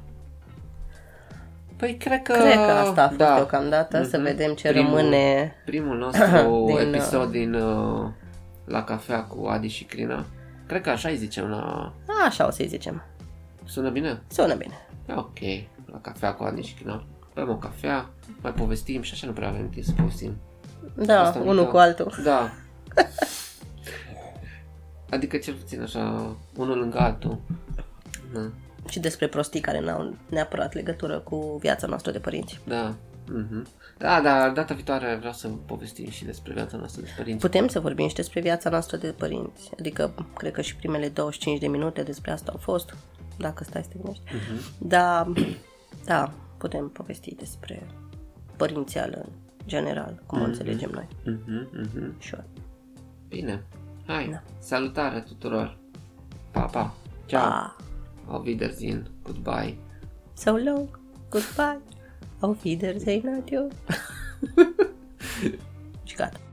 Păi 1.77 1.97
cred 1.97 2.21
că... 2.21 2.33
Cred 2.33 2.53
că 2.53 2.59
asta 2.71 3.03
a 3.03 3.07
fost 3.07 3.17
da. 3.17 3.35
deocamdată, 3.35 4.03
să 4.03 4.17
Mhm. 4.17 4.25
vedem 4.25 4.53
ce 4.53 4.69
Primul- 4.69 4.95
rămâne. 4.97 5.55
Primul 5.65 5.97
nostru 6.05 6.63
Din, 6.67 6.77
episod 6.77 7.31
din 7.31 7.53
uh, 7.53 8.07
La 8.65 8.83
cafea 8.83 9.23
cu 9.23 9.45
Adi 9.47 9.67
și 9.67 9.83
Crina. 9.83 10.25
Cred 10.65 10.81
că 10.81 10.89
așa 10.89 11.09
îi 11.09 11.15
zicem 11.15 11.47
la... 11.49 11.93
Așa 12.25 12.47
o 12.47 12.51
să-i 12.51 12.67
zicem. 12.67 13.03
Sună 13.65 13.89
bine? 13.89 14.21
Sună 14.27 14.53
bine. 14.55 14.73
Ok. 15.15 15.37
La 15.91 15.99
cafea 16.01 16.33
cu 16.33 16.43
Adi 16.43 16.61
și 16.61 16.73
Crina. 16.73 17.03
Bem 17.33 17.49
o 17.49 17.55
cafea, 17.55 18.09
mai 18.41 18.51
povestim 18.53 19.01
și 19.01 19.13
așa 19.13 19.27
nu 19.27 19.33
prea 19.33 19.47
avem 19.47 19.69
timp 19.69 19.85
să 19.85 19.91
povestim. 19.97 20.35
Da, 20.95 21.21
Asta 21.21 21.39
unul 21.39 21.53
mică. 21.53 21.65
cu 21.71 21.77
altul. 21.77 22.13
Da. 22.23 22.49
Adică 25.09 25.37
cel 25.37 25.53
puțin 25.53 25.81
așa, 25.81 26.35
unul 26.55 26.77
lângă 26.77 26.97
altul. 26.97 27.37
Da. 28.33 28.49
Și 28.89 28.99
despre 28.99 29.27
prostii 29.27 29.59
care 29.59 29.79
n-au 29.79 30.15
neapărat 30.29 30.73
legătură 30.73 31.19
cu 31.19 31.57
viața 31.61 31.87
noastră 31.87 32.11
de 32.11 32.19
părinți. 32.19 32.59
Da. 32.67 32.95
Mhm. 33.31 33.67
Da, 33.97 34.21
dar 34.21 34.51
data 34.51 34.73
viitoare 34.73 35.15
vreau 35.15 35.33
să 35.33 35.47
povestim 35.47 36.09
și 36.09 36.25
despre 36.25 36.53
viața 36.53 36.77
noastră 36.77 37.01
de 37.01 37.07
părinți. 37.17 37.41
Putem 37.41 37.67
să 37.67 37.79
vorbim 37.79 38.07
și 38.07 38.15
despre 38.15 38.41
viața 38.41 38.69
noastră 38.69 38.97
de 38.97 39.07
părinți. 39.17 39.69
Adică, 39.79 40.13
cred 40.37 40.51
că 40.51 40.61
și 40.61 40.75
primele 40.75 41.09
25 41.09 41.59
de 41.59 41.67
minute 41.67 42.03
despre 42.03 42.31
asta 42.31 42.51
au 42.51 42.57
fost, 42.57 42.95
dacă 43.37 43.63
stai 43.63 43.83
să 43.83 43.89
te 43.89 43.97
gândești. 43.97 44.23
Mhm. 44.25 44.87
Da, 44.87 45.31
da, 46.05 46.33
putem 46.57 46.89
povesti 46.89 47.35
despre 47.35 47.87
părințială 48.57 49.17
în 49.17 49.31
general, 49.65 50.23
cum 50.25 50.41
o 50.41 50.43
înțelegem 50.43 50.89
noi. 50.93 51.07
Mhm, 51.23 51.69
mhm. 51.71 52.21
Sure. 52.21 52.45
Bine. 53.27 53.63
Hai. 54.09 54.31
Da. 54.31 54.41
Salutare 54.59 55.21
tuturor. 55.21 55.77
Pa, 56.51 56.65
pa. 56.65 56.93
Ciao. 57.27 57.49
Pa! 57.49 57.75
Auf 58.27 58.45
Wiedersehen. 58.45 59.05
Goodbye. 59.23 59.77
So 60.33 60.57
long, 60.57 60.89
goodbye, 61.29 61.79
auf 62.41 62.63
Wiedersehen, 62.63 63.27
adieu. 63.27 63.69
și 66.03 66.15
gata. 66.15 66.48